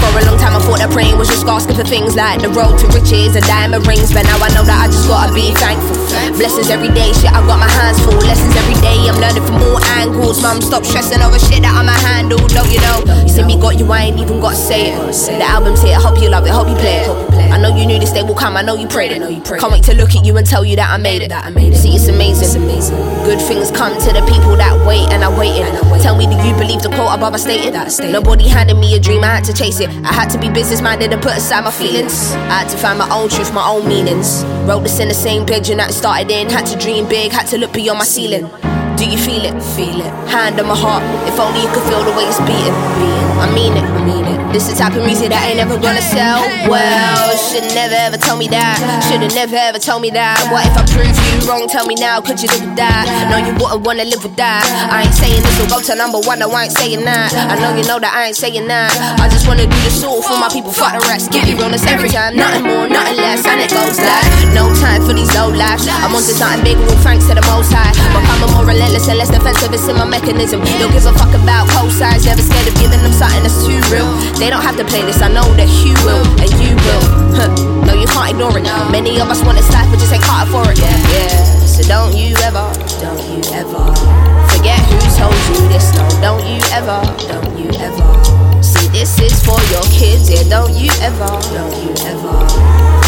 For 0.00 0.10
a 0.14 0.22
long 0.24 0.38
time, 0.38 0.54
I 0.54 0.60
thought 0.62 0.78
that 0.78 0.90
praying 0.90 1.18
was 1.18 1.28
just 1.28 1.46
asking 1.46 1.76
for 1.76 1.84
things 1.84 2.14
like 2.14 2.40
the 2.40 2.48
road 2.48 2.78
to 2.78 2.86
riches 2.94 3.34
and 3.34 3.44
diamond 3.44 3.86
rings. 3.86 4.14
But 4.14 4.24
now 4.24 4.38
I 4.38 4.48
know 4.54 4.64
that 4.64 4.78
I 4.78 4.86
just 4.86 5.08
gotta 5.10 5.34
be 5.34 5.50
thankful. 5.58 6.03
Blessings 6.36 6.70
every 6.70 6.88
day, 6.88 7.12
shit, 7.12 7.32
I 7.32 7.40
got 7.46 7.58
my 7.58 7.68
hands 7.68 8.00
full. 8.02 8.18
Lessons 8.18 8.54
every 8.56 8.74
day, 8.80 9.06
I'm 9.08 9.20
learning 9.20 9.44
from 9.46 9.62
all 9.62 9.82
angles. 9.98 10.42
Mum, 10.42 10.60
stop 10.60 10.84
stressing 10.84 11.22
over 11.22 11.38
shit 11.38 11.62
that 11.62 11.74
I'ma 11.74 11.92
handle. 11.92 12.38
Don't 12.48 12.70
you 12.70 12.80
know? 12.80 13.04
You 13.22 13.28
see 13.28 13.44
me 13.44 13.58
got 13.60 13.78
you, 13.78 13.90
I 13.90 14.10
ain't 14.10 14.18
even 14.18 14.40
gotta 14.40 14.56
say 14.56 14.92
it. 14.92 14.98
The 14.98 15.44
album's 15.44 15.82
here, 15.82 15.96
I 15.96 16.00
hope 16.00 16.20
you 16.20 16.28
love 16.28 16.46
it, 16.46 16.50
hope 16.50 16.68
you 16.68 16.76
play 16.76 17.06
it. 17.06 17.34
I 17.54 17.58
know 17.58 17.70
you 17.70 17.86
knew 17.86 18.00
this 18.00 18.10
day 18.10 18.24
will 18.24 18.34
come. 18.34 18.56
I 18.56 18.62
know 18.62 18.74
you 18.74 18.88
prayed 18.88 19.12
it. 19.12 19.22
Can't 19.44 19.70
wait 19.70 19.84
to 19.84 19.94
look 19.94 20.16
at 20.16 20.24
you 20.24 20.36
and 20.36 20.44
tell 20.44 20.64
you 20.64 20.74
that 20.74 20.90
I 20.90 20.96
made 20.96 21.22
it. 21.22 21.28
That 21.28 21.44
I 21.44 21.50
made 21.50 21.72
it. 21.72 21.76
See, 21.76 21.94
it's 21.94 22.08
amazing. 22.08 22.66
Good 23.24 23.40
things 23.40 23.70
come 23.70 23.94
to 23.94 24.10
the 24.12 24.26
people 24.26 24.56
that 24.56 24.74
wait 24.84 25.06
and 25.12 25.22
are 25.22 25.30
waiting. 25.38 25.70
Tell 26.02 26.16
me, 26.16 26.26
do 26.26 26.34
you 26.42 26.54
believe 26.58 26.82
the 26.82 26.88
quote 26.90 27.14
above 27.14 27.32
I 27.32 27.36
stated? 27.36 27.72
Nobody 28.10 28.48
handed 28.48 28.74
me 28.76 28.96
a 28.96 28.98
dream. 28.98 29.22
I 29.22 29.36
had 29.38 29.44
to 29.44 29.52
chase 29.52 29.78
it. 29.78 29.88
I 30.04 30.12
had 30.12 30.28
to 30.30 30.38
be 30.38 30.50
business 30.50 30.80
minded 30.82 31.12
and 31.12 31.22
put 31.22 31.36
aside 31.36 31.62
my 31.62 31.70
feelings. 31.70 32.32
I 32.50 32.66
had 32.66 32.68
to 32.70 32.76
find 32.76 32.98
my 32.98 33.08
own 33.14 33.28
truth, 33.28 33.54
my 33.54 33.64
own 33.64 33.86
meanings. 33.86 34.42
Wrote 34.66 34.82
this 34.82 34.98
in 34.98 35.06
the 35.06 35.14
same 35.14 35.46
bedroom 35.46 35.78
that 35.78 35.90
it 35.90 35.94
started 36.04 36.30
in. 36.30 36.50
Had 36.50 36.66
to 36.66 36.76
dream 36.76 37.08
big. 37.08 37.32
Had 37.32 37.46
to 37.46 37.56
look 37.56 37.72
beyond 37.72 37.98
my 37.98 38.04
ceiling. 38.04 38.44
Do 38.98 39.08
you 39.08 39.16
feel 39.16 39.42
it? 39.42 39.56
Feel 39.74 40.00
it. 40.04 40.12
Hand 40.28 40.60
on 40.60 40.66
my 40.66 40.76
heart. 40.76 41.02
If 41.26 41.40
only 41.40 41.62
you 41.62 41.68
could 41.72 41.82
feel 41.88 42.04
the 42.04 42.12
way 42.12 42.24
it's 42.28 42.38
beating. 42.40 42.76
beating. 43.00 43.30
I 43.40 43.48
mean 43.54 43.72
it. 43.72 43.84
I 43.84 44.04
mean 44.04 44.26
it. 44.34 44.43
This 44.54 44.70
the 44.70 44.78
type 44.78 44.94
of 44.94 45.02
music 45.02 45.34
that 45.34 45.50
ain't 45.50 45.58
never 45.58 45.74
gonna 45.74 45.98
sell. 45.98 46.38
Well, 46.70 47.26
should 47.34 47.66
never 47.74 47.98
ever 47.98 48.14
tell 48.14 48.38
me 48.38 48.46
that. 48.54 48.78
Should've 49.10 49.34
never 49.34 49.58
ever 49.58 49.82
told 49.82 49.98
me 49.98 50.14
that. 50.14 50.38
What 50.54 50.62
if 50.62 50.78
I 50.78 50.86
prove 50.94 51.10
you 51.10 51.42
wrong? 51.50 51.66
Tell 51.66 51.82
me 51.90 51.98
now. 51.98 52.22
Could 52.22 52.38
you 52.38 52.46
live 52.54 52.62
with 52.62 52.78
that? 52.78 53.02
No, 53.34 53.42
you 53.42 53.50
wouldn't 53.58 53.82
wanna 53.82 54.06
live 54.06 54.22
with 54.22 54.38
that. 54.38 54.62
I 54.94 55.10
ain't 55.10 55.16
saying 55.18 55.42
this 55.42 55.58
will 55.58 55.66
go 55.66 55.82
to 55.82 55.98
number 55.98 56.22
one. 56.22 56.38
No, 56.38 56.46
I 56.54 56.70
ain't 56.70 56.76
saying 56.78 57.02
that. 57.02 57.34
I 57.34 57.58
know 57.58 57.74
you 57.74 57.82
know 57.82 57.98
that 57.98 58.14
I 58.14 58.30
ain't 58.30 58.38
saying 58.38 58.70
that. 58.70 58.94
I 59.18 59.26
just 59.26 59.50
wanna 59.50 59.66
do 59.66 59.78
this 59.82 60.06
all 60.06 60.22
for 60.22 60.38
my 60.38 60.46
people. 60.46 60.70
Fuck 60.70 60.94
the 60.94 61.02
rest. 61.10 61.34
Give 61.34 61.50
you 61.50 61.58
realness 61.58 61.82
every 61.90 62.14
time. 62.14 62.38
Nothing 62.38 62.62
more, 62.62 62.86
nothing 62.86 63.18
less. 63.18 63.42
And 63.42 63.58
it 63.58 63.74
goes 63.74 63.98
like 63.98 64.54
no 64.54 64.70
time 64.78 65.02
for 65.02 65.18
these 65.18 65.34
low 65.34 65.50
lives. 65.50 65.90
I'm 65.90 66.14
onto 66.14 66.30
something 66.30 66.62
big. 66.62 66.78
All 66.78 66.94
thanks 67.02 67.26
to 67.26 67.34
the 67.34 67.42
most 67.50 67.74
high. 67.74 67.90
Becoming 67.90 68.54
more 68.54 68.70
relentless 68.70 69.10
and 69.10 69.18
less 69.18 69.34
defensive. 69.34 69.74
It's 69.74 69.90
in 69.90 69.98
my 69.98 70.06
mechanism. 70.06 70.62
Don't 70.78 70.94
give 70.94 71.10
a 71.10 71.14
fuck 71.18 71.34
about 71.34 71.66
cosigns. 71.74 72.22
Never 72.22 72.38
scared 72.38 72.70
of 72.70 72.78
giving 72.78 73.02
them 73.02 73.10
something 73.10 73.42
that's 73.42 73.58
too 73.66 73.82
real. 73.90 74.06
They 74.44 74.50
don't 74.50 74.60
have 74.60 74.76
to 74.76 74.84
play 74.84 75.00
this. 75.00 75.22
I 75.22 75.32
know 75.32 75.48
that 75.56 75.72
you 75.80 75.96
will 76.04 76.20
and 76.36 76.52
you 76.60 76.76
will. 76.84 77.04
Huh. 77.32 77.48
No, 77.88 77.96
you 77.96 78.04
can't 78.04 78.28
ignore 78.28 78.52
it. 78.52 78.60
Now. 78.60 78.92
Many 78.92 79.16
of 79.16 79.32
us 79.32 79.40
want 79.40 79.56
this 79.56 79.72
life, 79.72 79.88
but 79.88 79.96
just 79.96 80.12
ain't 80.12 80.20
caught 80.20 80.44
for 80.52 80.68
it. 80.68 80.76
Yeah. 80.76 81.32
So 81.64 81.80
don't 81.88 82.12
you 82.12 82.36
ever, 82.44 82.68
don't 83.00 83.24
you 83.24 83.40
ever 83.56 83.88
forget 84.52 84.76
who 84.84 85.00
told 85.16 85.32
you 85.48 85.64
this. 85.72 85.96
No, 85.96 86.04
don't 86.20 86.44
you 86.44 86.60
ever, 86.76 87.00
don't 87.24 87.56
you 87.56 87.72
ever. 87.80 88.04
See, 88.60 88.84
this 88.92 89.16
is 89.16 89.32
for 89.40 89.56
your 89.72 89.88
kids. 89.88 90.28
Yeah, 90.28 90.44
don't 90.52 90.76
you 90.76 90.92
ever, 91.00 91.24
don't 91.48 91.76
you 91.80 91.96
ever 92.04 92.36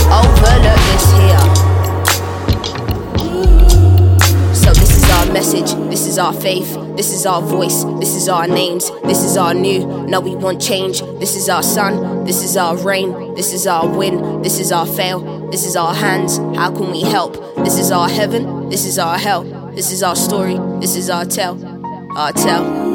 overlook 0.09 0.81
this 0.89 1.05
here. 1.21 1.66
Is 5.07 5.13
our 5.13 5.33
message, 5.33 5.91
this 5.91 6.07
is 6.07 6.19
our 6.19 6.33
faith, 6.33 6.75
this 6.97 7.13
is 7.13 7.27
our 7.27 7.43
voice, 7.43 7.85
this 8.01 8.15
is 8.15 8.29
our 8.29 8.47
names, 8.47 8.91
this 9.03 9.23
is 9.23 9.37
our 9.37 9.55
new. 9.55 9.87
No, 10.07 10.21
we 10.21 10.35
want 10.35 10.61
change. 10.61 11.01
This 11.21 11.37
is 11.37 11.49
our 11.49 11.63
sun, 11.63 12.25
this 12.25 12.43
is 12.43 12.57
our 12.57 12.77
rain, 12.77 13.35
this 13.35 13.53
is 13.53 13.67
our 13.67 13.87
win, 13.87 14.43
this 14.43 14.59
is 14.59 14.73
our 14.73 14.87
fail, 14.87 15.51
this 15.51 15.65
is 15.65 15.77
our 15.77 15.95
hands. 15.95 16.39
How 16.57 16.71
can 16.71 16.91
we 16.91 17.03
help? 17.03 17.35
This 17.57 17.79
is 17.79 17.91
our 17.91 18.09
heaven, 18.09 18.69
this 18.69 18.85
is 18.85 18.99
our 18.99 19.19
hell, 19.19 19.45
this 19.75 19.93
is 19.93 20.03
our 20.03 20.17
story, 20.17 20.59
this 20.81 20.97
is 20.97 21.11
our 21.11 21.25
tell, 21.25 21.57
our 22.17 22.33
tell. 22.33 22.86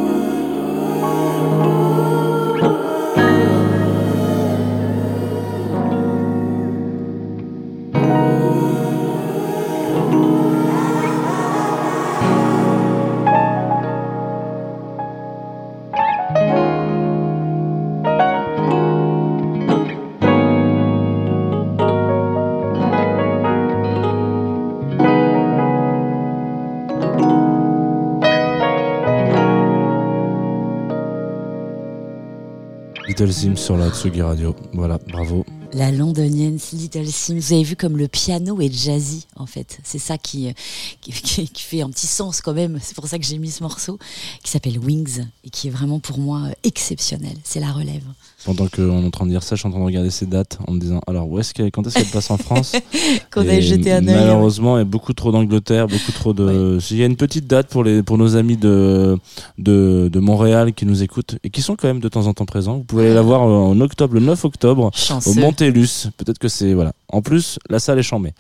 Sur 33.31 33.77
la 33.77 33.89
Tsugi 33.89 34.21
Radio. 34.21 34.53
Voilà, 34.73 34.97
bravo. 35.07 35.45
La 35.71 35.89
londonienne 35.89 36.59
Little 36.73 37.07
Sims. 37.07 37.37
Vous 37.39 37.53
avez 37.53 37.63
vu 37.63 37.77
comme 37.77 37.95
le 37.97 38.09
piano 38.09 38.59
est 38.59 38.69
jazzy, 38.73 39.25
en 39.37 39.45
fait. 39.45 39.79
C'est 39.85 39.99
ça 39.99 40.17
qui, 40.17 40.49
euh, 40.49 40.53
qui, 40.99 41.13
qui- 41.13 41.47
qui 41.47 41.63
fait 41.63 41.81
un 41.81 41.89
petit 41.89 42.07
sens 42.07 42.41
quand 42.41 42.53
même. 42.53 42.77
C'est 42.81 42.93
pour 42.93 43.07
ça 43.07 43.17
que 43.17 43.23
j'ai 43.25 43.37
mis 43.37 43.49
ce 43.49 43.63
morceau 43.63 43.97
qui 44.43 44.51
s'appelle 44.51 44.77
Wings 44.77 45.21
et 45.45 45.49
qui 45.49 45.69
est 45.69 45.71
vraiment 45.71 46.01
pour 46.01 46.17
moi 46.17 46.41
euh, 46.47 46.51
exceptionnel. 46.65 47.37
C'est 47.45 47.61
la 47.61 47.71
relève. 47.71 48.03
Pendant 48.45 48.67
qu'on 48.67 49.03
est 49.03 49.05
en 49.05 49.11
train 49.11 49.25
de 49.25 49.31
dire 49.31 49.43
ça, 49.43 49.55
je 49.55 49.59
suis 49.59 49.67
en 49.67 49.71
train 49.71 49.79
de 49.79 49.85
regarder 49.85 50.09
ces 50.09 50.25
dates 50.25 50.57
en 50.67 50.73
me 50.73 50.79
disant 50.79 50.99
alors 51.07 51.29
où 51.29 51.39
est-ce 51.39 51.53
qu'elle, 51.53 51.71
quand 51.71 51.85
est-ce 51.85 51.95
qu'elle 51.95 52.05
passe 52.05 52.31
en 52.31 52.37
France 52.37 52.73
Qu'on 53.31 53.47
a 53.47 53.59
jeté 53.59 53.91
un. 53.91 54.01
Malheureusement, 54.01 54.77
il 54.77 54.79
y 54.79 54.81
a 54.81 54.85
beaucoup 54.85 55.13
trop 55.13 55.31
d'Angleterre, 55.31 55.87
beaucoup 55.87 56.11
trop 56.11 56.33
de. 56.33 56.77
Il 56.89 56.97
y 56.97 57.03
a 57.03 57.05
une 57.05 57.15
petite 57.15 57.47
date 57.47 57.67
pour 57.67 57.83
les 57.83 58.03
pour 58.03 58.17
nos 58.17 58.35
amis 58.35 58.57
de 58.57 59.17
de, 59.57 60.09
de 60.11 60.19
Montréal 60.19 60.73
qui 60.73 60.85
nous 60.85 61.03
écoutent 61.03 61.37
et 61.43 61.49
qui 61.49 61.61
sont 61.61 61.75
quand 61.75 61.87
même 61.87 61.99
de 61.99 62.09
temps 62.09 62.27
en 62.27 62.33
temps 62.33 62.45
présents. 62.45 62.77
Vous 62.77 62.83
pouvez 62.83 63.05
aller 63.05 63.13
la 63.13 63.21
voir 63.21 63.41
en 63.41 63.79
octobre, 63.79 64.13
le 64.15 64.19
9 64.21 64.45
octobre, 64.45 64.85
au 64.85 64.91
Chanceux. 64.93 65.39
Montélus. 65.39 66.07
Peut-être 66.17 66.39
que 66.39 66.47
c'est 66.47 66.73
voilà. 66.73 66.93
En 67.09 67.21
plus, 67.21 67.59
la 67.69 67.79
salle 67.79 67.99
est 67.99 68.03
chambée. 68.03 68.33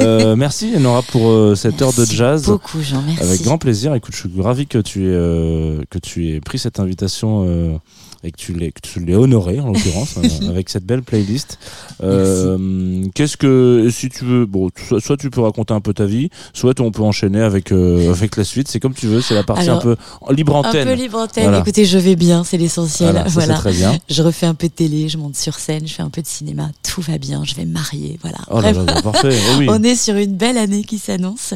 Euh, 0.00 0.36
merci 0.36 0.78
Nora 0.78 1.02
pour 1.02 1.28
euh, 1.28 1.54
cette 1.54 1.80
heure 1.82 1.92
de 1.92 2.04
jazz. 2.04 2.46
beaucoup, 2.46 2.80
Jean. 2.80 3.02
Merci. 3.02 3.22
Avec 3.22 3.42
grand 3.42 3.58
plaisir. 3.58 3.94
Écoute, 3.94 4.14
je 4.14 4.28
suis 4.28 4.40
ravi 4.40 4.66
que 4.66 4.78
tu 4.78 5.04
aies, 5.04 5.14
euh, 5.14 5.80
que 5.90 5.98
tu 5.98 6.28
aies 6.28 6.40
pris 6.40 6.58
cette 6.58 6.80
invitation 6.80 7.44
euh, 7.46 7.76
et 8.24 8.32
que 8.32 8.36
tu 8.36 8.52
l'aies, 8.52 8.72
que 8.72 8.80
tu 8.80 9.14
honorée, 9.14 9.60
en 9.60 9.68
l'occurrence, 9.68 10.16
euh, 10.42 10.48
avec 10.50 10.68
cette 10.68 10.84
belle 10.84 11.02
playlist. 11.02 11.58
Euh, 12.02 13.04
qu'est-ce 13.14 13.36
que, 13.36 13.88
si 13.92 14.08
tu 14.08 14.24
veux, 14.24 14.44
bon, 14.46 14.70
soit, 14.88 15.00
soit 15.00 15.16
tu 15.16 15.30
peux 15.30 15.40
raconter 15.40 15.72
un 15.72 15.80
peu 15.80 15.94
ta 15.94 16.04
vie, 16.04 16.30
soit 16.52 16.80
on 16.80 16.90
peut 16.90 17.02
enchaîner 17.02 17.40
avec, 17.40 17.70
euh, 17.70 18.10
avec 18.12 18.36
la 18.36 18.44
suite. 18.44 18.68
C'est 18.68 18.80
comme 18.80 18.94
tu 18.94 19.06
veux. 19.06 19.20
C'est 19.20 19.34
la 19.34 19.44
partie 19.44 19.62
Alors, 19.64 19.78
un 19.78 19.80
peu 19.82 19.96
libre 20.30 20.56
Un 20.56 20.60
antenne. 20.68 20.88
peu 20.88 20.94
libre 20.94 21.18
antenne. 21.18 21.44
Voilà. 21.44 21.60
Écoutez, 21.60 21.84
je 21.84 21.98
vais 21.98 22.16
bien, 22.16 22.42
c'est 22.42 22.56
l'essentiel. 22.58 23.12
Voilà, 23.12 23.28
ça, 23.28 23.34
Voilà. 23.34 23.54
très 23.54 23.72
bien. 23.72 23.98
Je 24.10 24.22
refais 24.22 24.46
un 24.46 24.54
peu 24.54 24.66
de 24.68 24.72
télé, 24.72 25.08
je 25.08 25.16
monte 25.16 25.36
sur 25.36 25.54
scène, 25.58 25.86
je 25.86 25.94
fais 25.94 26.02
un 26.02 26.10
peu 26.10 26.22
de 26.22 26.26
cinéma. 26.26 26.70
Tout 26.82 27.02
va 27.02 27.18
bien. 27.18 27.44
Je 27.44 27.54
vais 27.54 27.64
me 27.64 27.72
marier. 27.72 28.18
Voilà. 28.22 28.38
Oh 28.50 28.60
là 28.60 28.72
là, 28.72 28.82
Vraiment. 28.82 29.12
parfait. 29.12 29.30
Eh 29.32 29.58
oui. 29.58 29.66
On 29.70 29.82
est 29.84 29.96
sur 29.96 30.16
une 30.16 30.34
belle 30.36 30.58
année 30.58 30.82
qui 30.82 30.98
s'annonce. 30.98 31.54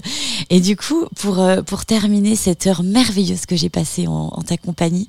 Et 0.48 0.60
du 0.60 0.76
coup, 0.76 1.06
pour, 1.16 1.40
euh, 1.40 1.62
pour 1.62 1.84
terminer 1.86 2.36
cette 2.36 2.66
heure 2.68 2.82
merveilleuse 2.84 3.46
que 3.46 3.56
j'ai 3.56 3.68
passée 3.68 4.06
en, 4.06 4.30
en 4.32 4.42
ta 4.42 4.56
compagnie, 4.56 5.08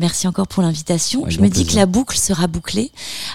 merci 0.00 0.26
encore 0.26 0.48
pour 0.48 0.62
l'invitation. 0.62 0.93
Avec 0.94 1.30
Je 1.30 1.40
me 1.40 1.48
dis 1.48 1.66
que 1.66 1.74
la 1.74 1.86
boucle 1.86 2.16
sera 2.16 2.46
bouclée. 2.46 2.90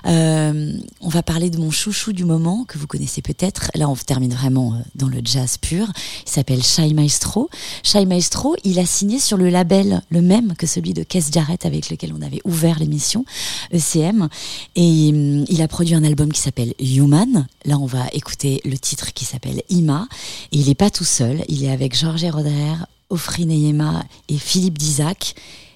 Euh, 0.05 0.73
on 1.01 1.09
va 1.09 1.23
parler 1.23 1.49
de 1.49 1.57
mon 1.57 1.71
chouchou 1.71 2.13
du 2.13 2.25
moment, 2.25 2.63
que 2.65 2.77
vous 2.77 2.87
connaissez 2.87 3.21
peut-être. 3.21 3.69
Là, 3.75 3.89
on 3.89 3.95
termine 3.95 4.33
vraiment 4.33 4.73
euh, 4.73 4.77
dans 4.95 5.07
le 5.07 5.19
jazz 5.23 5.57
pur. 5.57 5.87
Il 6.25 6.31
s'appelle 6.31 6.63
Shai 6.63 6.93
Maestro. 6.93 7.49
Shai 7.83 8.05
Maestro, 8.05 8.55
il 8.63 8.79
a 8.79 8.85
signé 8.85 9.19
sur 9.19 9.37
le 9.37 9.49
label 9.49 10.01
le 10.09 10.21
même 10.21 10.55
que 10.55 10.67
celui 10.67 10.93
de 10.93 11.03
Kes 11.03 11.25
Jarrett 11.31 11.65
avec 11.65 11.89
lequel 11.89 12.13
on 12.17 12.21
avait 12.21 12.41
ouvert 12.45 12.79
l'émission, 12.79 13.25
ECM. 13.73 14.29
Et 14.75 15.09
hum, 15.09 15.45
il 15.49 15.61
a 15.61 15.67
produit 15.67 15.95
un 15.95 16.03
album 16.03 16.31
qui 16.31 16.41
s'appelle 16.41 16.73
Human. 16.79 17.47
Là, 17.65 17.77
on 17.77 17.85
va 17.85 18.05
écouter 18.13 18.61
le 18.65 18.77
titre 18.77 19.13
qui 19.13 19.25
s'appelle 19.25 19.61
Ima. 19.69 20.07
Et 20.51 20.59
il 20.59 20.67
n'est 20.67 20.75
pas 20.75 20.89
tout 20.89 21.03
seul. 21.03 21.43
Il 21.47 21.63
est 21.63 21.71
avec 21.71 21.95
Georges 21.95 22.25
Roderer, 22.25 22.85
Ofri 23.09 23.45
Neyema 23.45 24.03
et 24.27 24.37
Philippe 24.37 24.77
Dizac. 24.77 25.35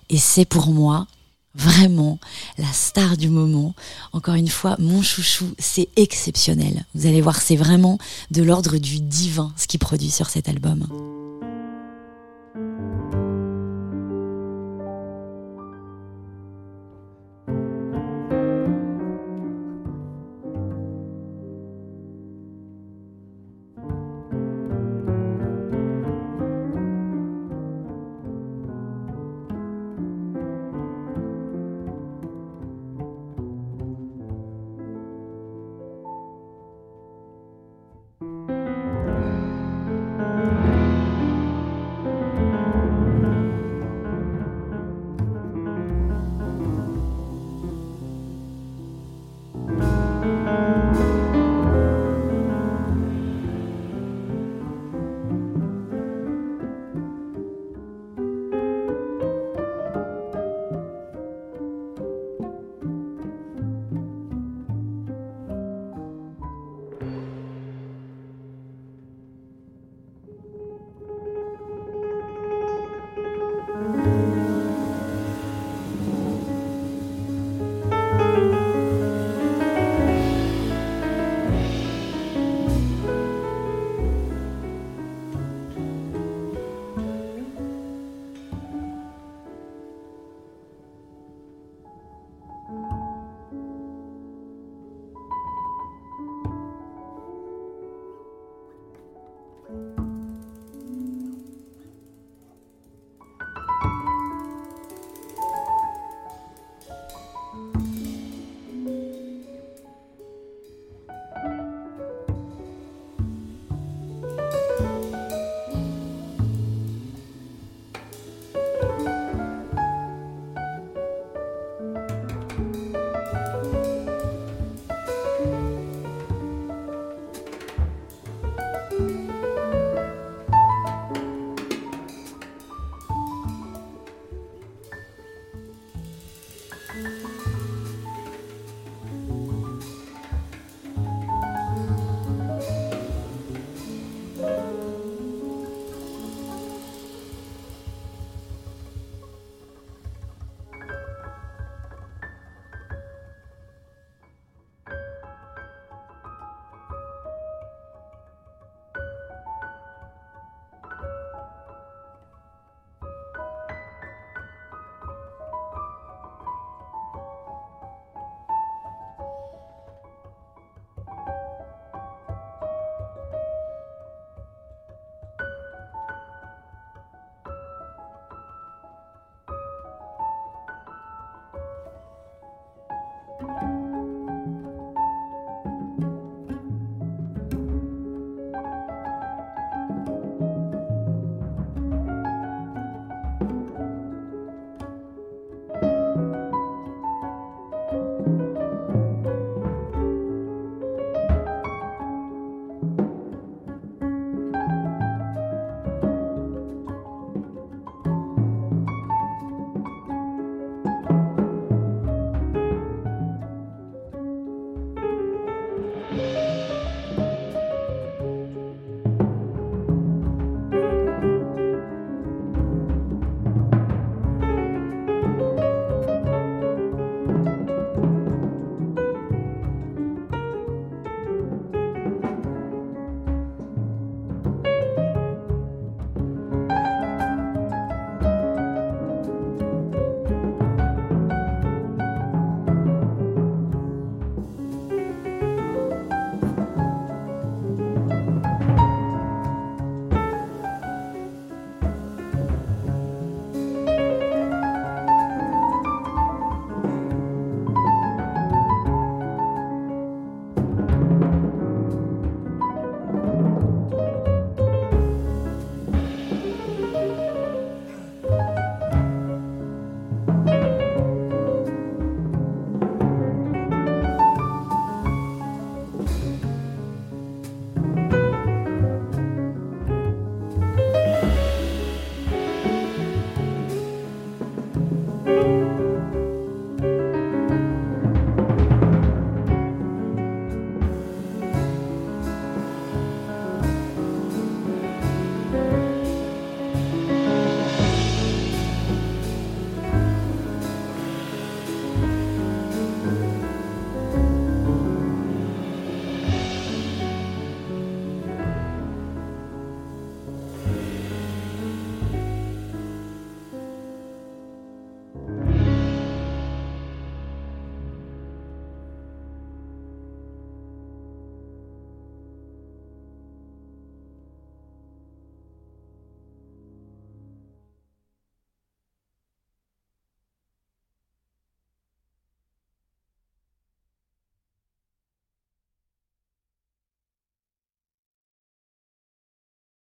Et 0.09 0.17
c'est 0.17 0.45
pour 0.45 0.67
moi 0.67 1.07
vraiment 1.55 2.19
la 2.57 2.71
star 2.71 3.17
du 3.17 3.29
moment. 3.29 3.73
Encore 4.11 4.35
une 4.35 4.49
fois, 4.49 4.75
mon 4.79 5.01
chouchou, 5.01 5.53
c'est 5.59 5.89
exceptionnel. 5.95 6.85
Vous 6.95 7.05
allez 7.05 7.21
voir, 7.21 7.41
c'est 7.41 7.55
vraiment 7.55 7.97
de 8.31 8.43
l'ordre 8.43 8.77
du 8.77 8.99
divin 8.99 9.53
ce 9.57 9.67
qu'il 9.67 9.79
produit 9.79 10.11
sur 10.11 10.29
cet 10.29 10.49
album. 10.49 10.87